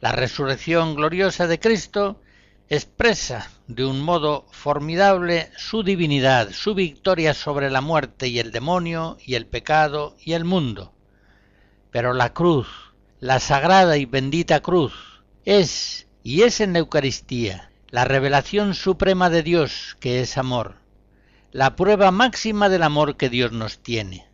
La 0.00 0.10
resurrección 0.10 0.96
gloriosa 0.96 1.46
de 1.46 1.60
Cristo 1.60 2.20
expresa 2.68 3.48
de 3.68 3.84
un 3.84 4.00
modo 4.00 4.44
formidable 4.50 5.52
su 5.56 5.84
divinidad, 5.84 6.50
su 6.50 6.74
victoria 6.74 7.32
sobre 7.32 7.70
la 7.70 7.80
muerte 7.80 8.26
y 8.26 8.40
el 8.40 8.50
demonio 8.50 9.18
y 9.24 9.36
el 9.36 9.46
pecado 9.46 10.16
y 10.18 10.32
el 10.32 10.44
mundo. 10.44 10.92
Pero 11.92 12.12
la 12.12 12.32
cruz, 12.32 12.89
la 13.20 13.38
sagrada 13.38 13.98
y 13.98 14.06
bendita 14.06 14.60
cruz 14.60 14.94
es 15.44 16.06
y 16.22 16.40
es 16.42 16.60
en 16.60 16.72
la 16.72 16.78
Eucaristía 16.78 17.70
la 17.90 18.06
revelación 18.06 18.72
suprema 18.72 19.28
de 19.28 19.42
Dios 19.42 19.98
que 20.00 20.20
es 20.20 20.38
amor, 20.38 20.76
la 21.52 21.76
prueba 21.76 22.10
máxima 22.12 22.70
del 22.70 22.82
amor 22.82 23.18
que 23.18 23.28
Dios 23.28 23.52
nos 23.52 23.78
tiene. 23.78 24.26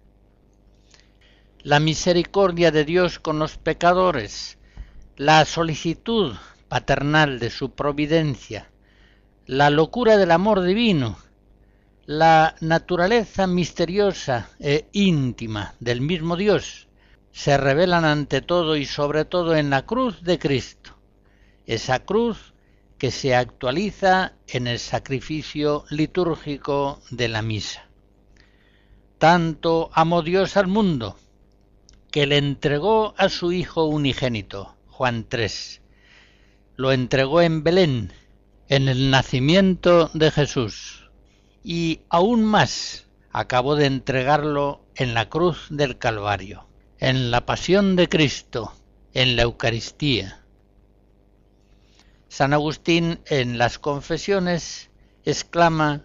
La 1.63 1.81
misericordia 1.81 2.71
de 2.71 2.85
Dios 2.85 3.19
con 3.19 3.41
los 3.41 3.57
pecadores, 3.57 4.57
la 5.17 5.45
solicitud 5.47 6.37
paternal 6.69 7.41
de 7.41 7.51
su 7.51 7.71
providencia, 7.71 8.71
la 9.47 9.71
locura 9.71 10.17
del 10.17 10.31
amor 10.31 10.63
divino, 10.63 11.19
la 12.05 12.55
naturaleza 12.61 13.49
misteriosa 13.49 14.49
e 14.61 14.87
íntima 14.93 15.75
del 15.81 16.03
mismo 16.03 16.37
Dios, 16.37 16.86
se 17.37 17.59
revelan 17.59 18.07
ante 18.07 18.41
todo 18.41 18.77
y 18.77 18.87
sobre 18.87 19.27
todo 19.27 19.57
en 19.57 19.69
la 19.69 19.85
cruz 19.85 20.23
de 20.23 20.39
Cristo, 20.39 20.97
esa 21.67 21.99
cruz 21.99 22.55
que 22.97 23.11
se 23.11 23.35
actualiza 23.35 24.33
en 24.49 24.67
el 24.67 24.79
sacrificio 24.79 25.85
litúrgico 25.91 27.03
de 27.11 27.29
la 27.29 27.43
misa. 27.43 27.91
Tanto 29.19 29.91
amó 29.93 30.23
Dios 30.23 30.57
al 30.57 30.67
mundo, 30.67 31.19
que 32.11 32.27
le 32.27 32.39
entregó 32.39 33.15
a 33.19 33.29
su 33.29 33.53
Hijo 33.53 33.85
unigénito, 33.85 34.75
Juan 34.87 35.27
3. 35.29 35.83
Lo 36.77 36.91
entregó 36.91 37.43
en 37.43 37.63
Belén, 37.63 38.15
en 38.69 38.89
el 38.89 39.11
nacimiento 39.11 40.11
de 40.15 40.31
Jesús, 40.31 41.11
y 41.63 42.01
aún 42.09 42.45
más 42.45 43.09
acabó 43.31 43.77
de 43.77 43.85
entregarlo 43.85 44.81
en 44.95 45.13
la 45.13 45.29
cruz 45.29 45.67
del 45.69 45.99
Calvario 45.99 46.67
en 46.99 47.31
la 47.31 47.45
pasión 47.45 47.97
de 47.97 48.09
Cristo, 48.09 48.73
en 49.13 49.37
la 49.37 49.43
Eucaristía. 49.43 50.41
San 52.29 52.53
Agustín 52.53 53.21
en 53.27 53.59
las 53.59 53.79
confesiones 53.79 54.91
exclama, 55.25 56.05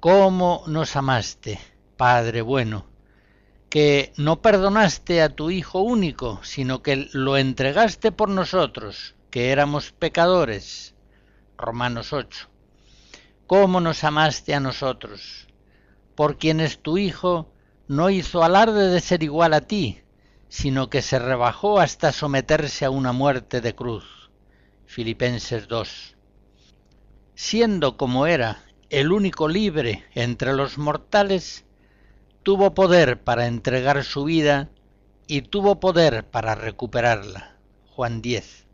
¿Cómo 0.00 0.64
nos 0.66 0.96
amaste, 0.96 1.58
Padre 1.96 2.42
bueno, 2.42 2.84
que 3.70 4.12
no 4.16 4.42
perdonaste 4.42 5.22
a 5.22 5.30
tu 5.30 5.50
Hijo 5.50 5.80
único, 5.80 6.40
sino 6.42 6.82
que 6.82 7.08
lo 7.12 7.38
entregaste 7.38 8.12
por 8.12 8.28
nosotros, 8.28 9.14
que 9.30 9.50
éramos 9.50 9.92
pecadores? 9.92 10.94
Romanos 11.56 12.12
8. 12.12 12.48
¿Cómo 13.46 13.80
nos 13.80 14.04
amaste 14.04 14.54
a 14.54 14.60
nosotros? 14.60 15.48
Por 16.14 16.36
quien 16.36 16.60
es 16.60 16.80
tu 16.80 16.98
Hijo, 16.98 17.53
no 17.86 18.08
hizo 18.08 18.42
alarde 18.42 18.88
de 18.88 19.00
ser 19.00 19.22
igual 19.22 19.52
a 19.52 19.60
ti, 19.60 20.00
sino 20.48 20.88
que 20.88 21.02
se 21.02 21.18
rebajó 21.18 21.80
hasta 21.80 22.12
someterse 22.12 22.84
a 22.84 22.90
una 22.90 23.12
muerte 23.12 23.60
de 23.60 23.74
cruz. 23.74 24.30
Filipenses 24.86 25.68
2. 25.68 26.16
Siendo 27.34 27.96
como 27.96 28.26
era 28.26 28.64
el 28.88 29.12
único 29.12 29.48
libre 29.48 30.04
entre 30.14 30.54
los 30.54 30.78
mortales, 30.78 31.64
tuvo 32.42 32.74
poder 32.74 33.22
para 33.22 33.46
entregar 33.46 34.02
su 34.04 34.24
vida 34.24 34.70
y 35.26 35.42
tuvo 35.42 35.80
poder 35.80 36.24
para 36.24 36.54
recuperarla. 36.54 37.58
Juan 37.90 38.22
10. 38.22 38.66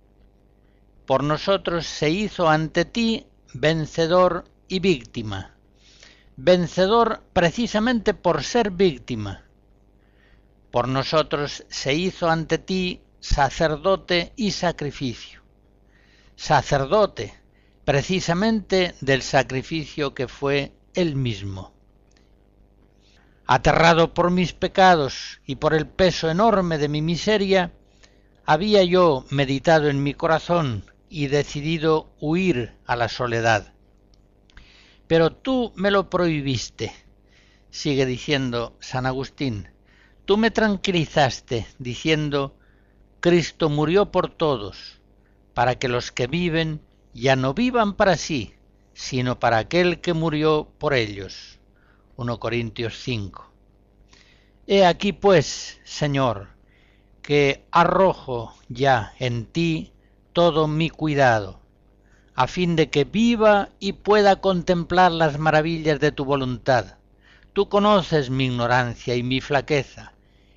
Por 1.06 1.24
nosotros 1.24 1.86
se 1.86 2.10
hizo 2.10 2.48
ante 2.48 2.84
ti 2.84 3.26
vencedor 3.54 4.44
y 4.68 4.78
víctima 4.78 5.56
vencedor 6.42 7.22
precisamente 7.34 8.14
por 8.14 8.42
ser 8.42 8.70
víctima. 8.70 9.44
Por 10.70 10.88
nosotros 10.88 11.64
se 11.68 11.94
hizo 11.94 12.30
ante 12.30 12.58
ti 12.58 13.02
sacerdote 13.20 14.32
y 14.36 14.52
sacrificio. 14.52 15.42
Sacerdote, 16.36 17.34
precisamente 17.84 18.94
del 19.02 19.20
sacrificio 19.20 20.14
que 20.14 20.28
fue 20.28 20.72
él 20.94 21.14
mismo. 21.14 21.74
Aterrado 23.46 24.14
por 24.14 24.30
mis 24.30 24.54
pecados 24.54 25.40
y 25.44 25.56
por 25.56 25.74
el 25.74 25.86
peso 25.86 26.30
enorme 26.30 26.78
de 26.78 26.88
mi 26.88 27.02
miseria, 27.02 27.72
había 28.46 28.82
yo 28.84 29.26
meditado 29.28 29.90
en 29.90 30.02
mi 30.02 30.14
corazón 30.14 30.90
y 31.10 31.26
decidido 31.26 32.14
huir 32.18 32.72
a 32.86 32.96
la 32.96 33.08
soledad. 33.08 33.74
Pero 35.10 35.32
tú 35.32 35.72
me 35.74 35.90
lo 35.90 36.08
prohibiste, 36.08 36.92
sigue 37.68 38.06
diciendo 38.06 38.76
San 38.78 39.06
Agustín. 39.06 39.68
Tú 40.24 40.36
me 40.36 40.52
tranquilizaste 40.52 41.66
diciendo, 41.80 42.54
Cristo 43.18 43.68
murió 43.68 44.12
por 44.12 44.30
todos, 44.30 45.00
para 45.52 45.80
que 45.80 45.88
los 45.88 46.12
que 46.12 46.28
viven 46.28 46.80
ya 47.12 47.34
no 47.34 47.54
vivan 47.54 47.94
para 47.94 48.16
sí, 48.16 48.54
sino 48.94 49.40
para 49.40 49.58
aquel 49.58 50.00
que 50.00 50.14
murió 50.14 50.70
por 50.78 50.94
ellos. 50.94 51.58
1 52.14 52.38
Corintios 52.38 52.96
5. 53.02 53.52
He 54.68 54.86
aquí 54.86 55.12
pues, 55.12 55.80
Señor, 55.82 56.50
que 57.20 57.66
arrojo 57.72 58.54
ya 58.68 59.12
en 59.18 59.46
ti 59.46 59.92
todo 60.32 60.68
mi 60.68 60.88
cuidado, 60.88 61.60
a 62.40 62.46
fin 62.46 62.74
de 62.74 62.88
que 62.88 63.04
viva 63.04 63.68
y 63.80 63.92
pueda 63.92 64.40
contemplar 64.40 65.12
las 65.12 65.38
maravillas 65.38 66.00
de 66.00 66.10
tu 66.10 66.24
voluntad. 66.24 66.96
Tú 67.52 67.68
conoces 67.68 68.30
mi 68.30 68.46
ignorancia 68.46 69.14
y 69.14 69.22
mi 69.22 69.42
flaqueza. 69.42 70.14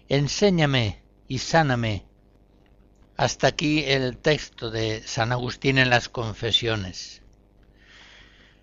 Enséñame 0.08 1.04
y 1.28 1.40
sáname. 1.40 2.06
Hasta 3.18 3.48
aquí 3.48 3.84
el 3.84 4.16
texto 4.16 4.72
de 4.72 5.04
San 5.06 5.34
Agustín 5.34 5.78
en 5.78 5.90
las 5.90 6.08
confesiones. 6.08 7.22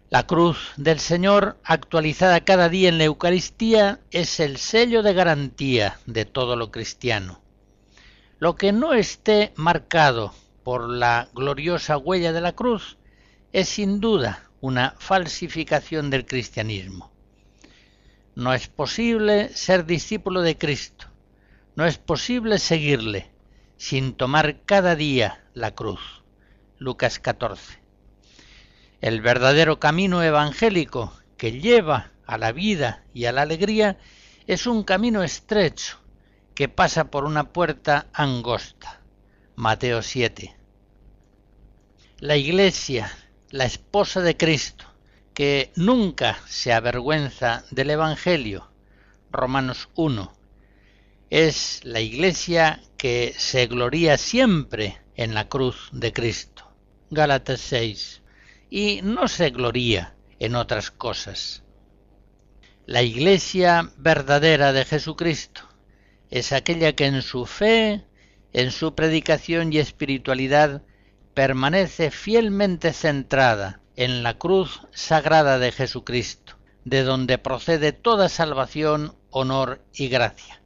La 0.08 0.26
cruz 0.26 0.72
del 0.78 0.98
Señor, 0.98 1.58
actualizada 1.62 2.40
cada 2.40 2.70
día 2.70 2.88
en 2.88 2.96
la 2.96 3.04
Eucaristía, 3.04 4.00
es 4.10 4.40
el 4.40 4.56
sello 4.56 5.02
de 5.02 5.12
garantía 5.12 5.98
de 6.06 6.24
todo 6.24 6.56
lo 6.56 6.70
cristiano. 6.70 7.42
Lo 8.38 8.56
que 8.56 8.72
no 8.72 8.94
esté 8.94 9.52
marcado 9.56 10.32
por 10.64 10.88
la 10.88 11.28
gloriosa 11.34 11.98
huella 11.98 12.32
de 12.32 12.40
la 12.40 12.52
cruz 12.52 12.96
es 13.52 13.68
sin 13.68 14.00
duda 14.00 14.50
una 14.60 14.94
falsificación 14.98 16.10
del 16.10 16.26
cristianismo. 16.26 17.10
No 18.34 18.54
es 18.54 18.68
posible 18.68 19.48
ser 19.50 19.86
discípulo 19.86 20.42
de 20.42 20.56
Cristo, 20.56 21.06
no 21.74 21.86
es 21.86 21.98
posible 21.98 22.58
seguirle 22.58 23.30
sin 23.76 24.14
tomar 24.14 24.62
cada 24.64 24.94
día 24.94 25.44
la 25.54 25.74
cruz. 25.74 26.00
Lucas 26.78 27.18
14. 27.18 27.78
El 29.00 29.20
verdadero 29.20 29.80
camino 29.80 30.22
evangélico 30.22 31.12
que 31.36 31.52
lleva 31.52 32.12
a 32.26 32.38
la 32.38 32.52
vida 32.52 33.02
y 33.14 33.24
a 33.24 33.32
la 33.32 33.42
alegría 33.42 33.98
es 34.46 34.66
un 34.66 34.84
camino 34.84 35.22
estrecho 35.22 35.98
que 36.54 36.68
pasa 36.68 37.10
por 37.10 37.24
una 37.24 37.52
puerta 37.52 38.06
angosta. 38.12 39.00
Mateo 39.56 40.02
7. 40.02 40.54
La 42.18 42.36
Iglesia, 42.36 43.10
la 43.50 43.64
esposa 43.64 44.20
de 44.20 44.36
Cristo, 44.36 44.84
que 45.34 45.72
nunca 45.76 46.38
se 46.46 46.72
avergüenza 46.72 47.64
del 47.70 47.90
Evangelio. 47.90 48.70
Romanos 49.30 49.88
1. 49.94 50.32
Es 51.30 51.80
la 51.84 52.00
Iglesia 52.00 52.80
que 52.96 53.34
se 53.36 53.66
gloría 53.66 54.18
siempre 54.18 55.00
en 55.14 55.34
la 55.34 55.48
cruz 55.48 55.88
de 55.92 56.12
Cristo. 56.12 56.70
Gálatas 57.10 57.60
6 57.60 58.20
y 58.70 59.00
no 59.02 59.26
se 59.26 59.50
gloría 59.50 60.14
en 60.38 60.54
otras 60.54 60.90
cosas. 60.90 61.64
La 62.86 63.02
iglesia 63.02 63.90
verdadera 63.98 64.72
de 64.72 64.84
Jesucristo 64.84 65.62
es 66.30 66.52
aquella 66.52 66.94
que 66.94 67.06
en 67.06 67.22
su 67.22 67.46
fe, 67.46 68.04
en 68.52 68.70
su 68.70 68.94
predicación 68.94 69.72
y 69.72 69.78
espiritualidad 69.78 70.82
permanece 71.34 72.10
fielmente 72.10 72.92
centrada 72.92 73.80
en 73.96 74.22
la 74.22 74.38
cruz 74.38 74.80
sagrada 74.92 75.58
de 75.58 75.72
Jesucristo, 75.72 76.56
de 76.84 77.02
donde 77.02 77.38
procede 77.38 77.92
toda 77.92 78.28
salvación, 78.28 79.14
honor 79.30 79.82
y 79.94 80.08
gracia. 80.08 80.62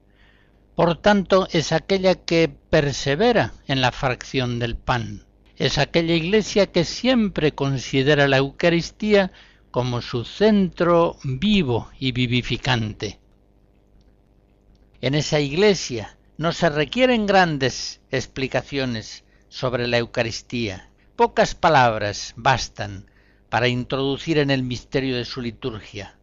Por 0.75 0.97
tanto, 0.97 1.49
es 1.53 1.73
aquella 1.73 2.15
que 2.15 2.49
persevera 2.49 3.53
en 3.67 3.81
la 3.81 3.93
fracción 3.93 4.59
del 4.59 4.77
pan, 4.77 5.25
es 5.57 5.79
aquella 5.79 6.15
iglesia 6.15 6.67
que 6.73 6.85
siempre 6.85 7.53
considera 7.53 8.27
la 8.27 8.39
Eucaristía 8.39 9.31
como 9.71 10.03
su 10.03 10.25
centro 10.25 11.17
vivo 11.23 11.91
y 11.99 12.12
vivificante. 12.12 13.21
En 15.01 15.15
esa 15.15 15.39
iglesia 15.41 16.17
no 16.39 16.53
se 16.53 16.71
requieren 16.71 17.27
grandes 17.27 18.01
explicaciones 18.11 19.25
sobre 19.55 19.87
la 19.87 19.99
Eucaristía. 19.99 20.91
Pocas 21.15 21.55
palabras 21.55 22.35
bastan 22.35 23.09
para 23.49 23.69
introducir 23.69 24.39
en 24.39 24.51
el 24.51 24.65
misterio 24.65 25.17
de 25.17 25.25
su 25.25 25.41
liturgia. 25.41 26.17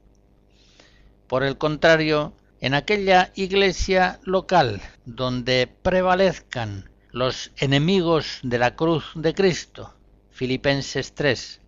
Por 1.28 1.44
el 1.44 1.58
contrario, 1.58 2.34
en 2.60 2.74
aquella 2.74 3.32
iglesia 3.36 4.20
local 4.24 4.82
donde 5.06 5.74
prevalezcan 5.82 6.90
los 7.12 7.54
enemigos 7.56 8.42
de 8.44 8.60
la 8.60 8.76
cruz 8.76 9.06
de 9.16 9.34
Cristo, 9.34 9.96
Filipenses 10.32 11.16
3. 11.16 11.62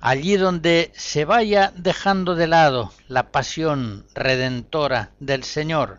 Allí 0.00 0.36
donde 0.36 0.92
se 0.94 1.26
vaya 1.26 1.74
dejando 1.76 2.34
de 2.34 2.46
lado 2.46 2.90
la 3.06 3.32
pasión 3.32 4.06
redentora 4.14 5.10
del 5.20 5.44
Señor, 5.44 5.98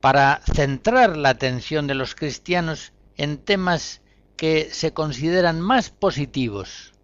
para 0.00 0.40
centrar 0.54 1.18
la 1.18 1.28
atención 1.28 1.86
de 1.86 1.94
los 1.94 2.14
cristianos 2.14 2.94
en 3.18 3.36
temas 3.36 4.01
que 4.42 4.70
se 4.72 4.92
consideran 4.92 5.60
más 5.60 5.90
positivos, 5.90 6.94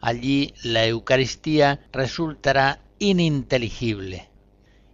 allí 0.00 0.52
la 0.64 0.84
Eucaristía 0.84 1.86
resultará 1.92 2.82
ininteligible, 2.98 4.30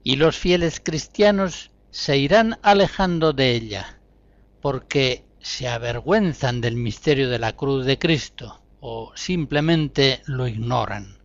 y 0.02 0.16
los 0.16 0.36
fieles 0.36 0.82
cristianos 0.84 1.70
se 1.90 2.18
irán 2.18 2.58
alejando 2.60 3.32
de 3.32 3.52
ella, 3.52 4.00
porque 4.60 5.24
se 5.40 5.66
avergüenzan 5.66 6.60
del 6.60 6.76
misterio 6.76 7.30
de 7.30 7.38
la 7.38 7.56
cruz 7.56 7.86
de 7.86 7.98
Cristo 7.98 8.60
o 8.80 9.12
simplemente 9.14 10.20
lo 10.26 10.46
ignoran. 10.46 11.16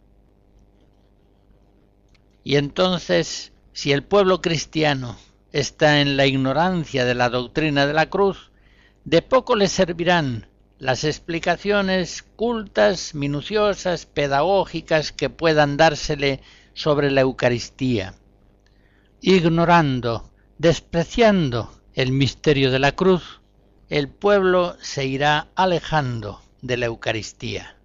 Y 2.46 2.56
entonces, 2.56 3.52
si 3.74 3.92
el 3.92 4.04
pueblo 4.06 4.40
cristiano 4.40 5.18
está 5.52 6.00
en 6.00 6.16
la 6.16 6.26
ignorancia 6.26 7.04
de 7.04 7.16
la 7.16 7.28
doctrina 7.28 7.86
de 7.86 7.94
la 7.94 8.10
cruz, 8.10 8.54
de 9.04 9.22
poco 9.22 9.58
le 9.58 9.68
servirán 9.68 10.48
las 10.80 11.04
explicaciones 11.04 12.24
cultas, 12.38 13.14
minuciosas, 13.14 14.06
pedagógicas 14.06 15.12
que 15.12 15.30
puedan 15.30 15.76
dársele 15.76 16.40
sobre 16.74 17.12
la 17.12 17.22
Eucaristía. 17.22 18.14
Ignorando, 19.22 20.32
despreciando 20.58 21.70
el 21.94 22.14
misterio 22.14 22.72
de 22.72 22.80
la 22.80 22.94
cruz, 22.94 23.42
el 23.90 24.08
pueblo 24.08 24.78
se 24.82 25.06
irá 25.06 25.50
alejando 25.56 26.42
de 26.62 26.78
la 26.78 26.86
Eucaristía. 26.86 27.79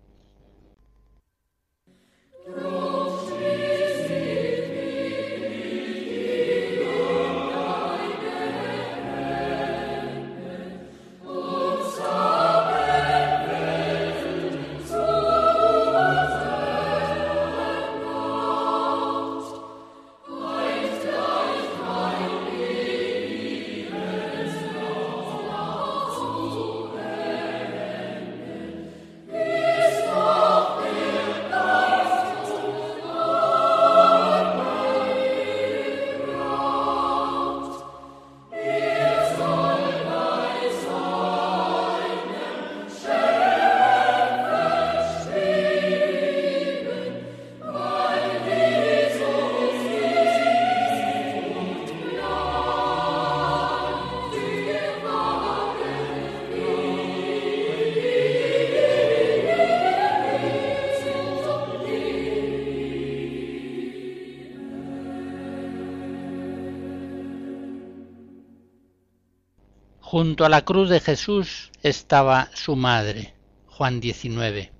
Junto 70.35 70.47
a 70.47 70.49
la 70.49 70.65
cruz 70.65 70.91
de 70.91 70.99
Jesús 70.99 71.71
estaba 71.85 72.51
su 72.55 72.75
madre, 72.75 73.37
Juan 73.69 74.01
19. 74.01 74.73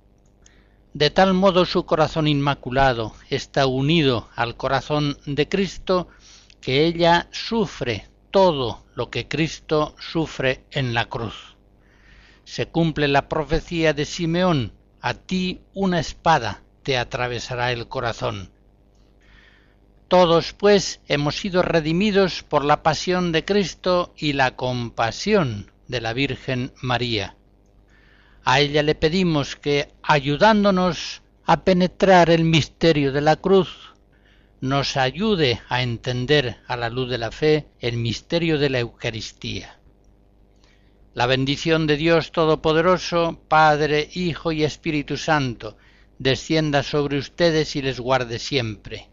De 0.93 1.09
tal 1.11 1.33
modo 1.33 1.63
su 1.63 1.85
corazón 1.85 2.27
inmaculado 2.27 3.13
está 3.29 3.65
unido 3.65 4.27
al 4.35 4.57
corazón 4.57 5.17
de 5.25 5.47
Cristo 5.47 6.09
que 6.59 6.85
ella 6.85 7.29
sufre 7.31 8.09
todo 8.31 8.83
lo 8.95 9.09
que 9.09 9.29
Cristo 9.29 9.95
sufre 9.97 10.65
en 10.71 10.93
la 10.93 11.05
cruz. 11.05 11.55
Se 12.43 12.67
cumple 12.67 13.07
la 13.07 13.29
profecía 13.29 13.93
de 13.93 14.03
Simeón, 14.03 14.73
a 14.99 15.13
ti 15.13 15.61
una 15.73 16.01
espada 16.01 16.63
te 16.83 16.97
atravesará 16.97 17.71
el 17.71 17.87
corazón. 17.87 18.51
Todos, 20.07 20.53
pues, 20.53 20.99
hemos 21.07 21.35
sido 21.35 21.63
redimidos 21.63 22.43
por 22.43 22.63
la 22.63 22.83
pasión 22.83 23.31
de 23.31 23.43
Cristo 23.43 24.13
y 24.15 24.33
la 24.33 24.55
compasión 24.55 25.71
de 25.87 25.99
la 25.99 26.13
Virgen 26.13 26.73
María. 26.81 27.35
A 28.43 28.59
ella 28.59 28.83
le 28.83 28.93
pedimos 28.93 29.55
que, 29.55 29.89
ayudándonos 30.03 31.23
a 31.45 31.63
penetrar 31.63 32.29
el 32.29 32.43
misterio 32.43 33.11
de 33.11 33.21
la 33.21 33.37
cruz, 33.37 33.95
nos 34.61 34.95
ayude 34.95 35.61
a 35.69 35.81
entender 35.81 36.57
a 36.67 36.77
la 36.77 36.91
luz 36.91 37.09
de 37.09 37.17
la 37.17 37.31
fe 37.31 37.65
el 37.79 37.97
misterio 37.97 38.59
de 38.59 38.69
la 38.69 38.79
Eucaristía. 38.79 39.79
La 41.15 41.25
bendición 41.25 41.87
de 41.87 41.97
Dios 41.97 42.31
Todopoderoso, 42.31 43.39
Padre, 43.47 44.07
Hijo 44.13 44.51
y 44.51 44.63
Espíritu 44.63 45.17
Santo, 45.17 45.77
descienda 46.19 46.83
sobre 46.83 47.17
ustedes 47.17 47.75
y 47.75 47.81
les 47.81 47.99
guarde 47.99 48.37
siempre. 48.37 49.09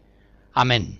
Amen. 0.55 0.99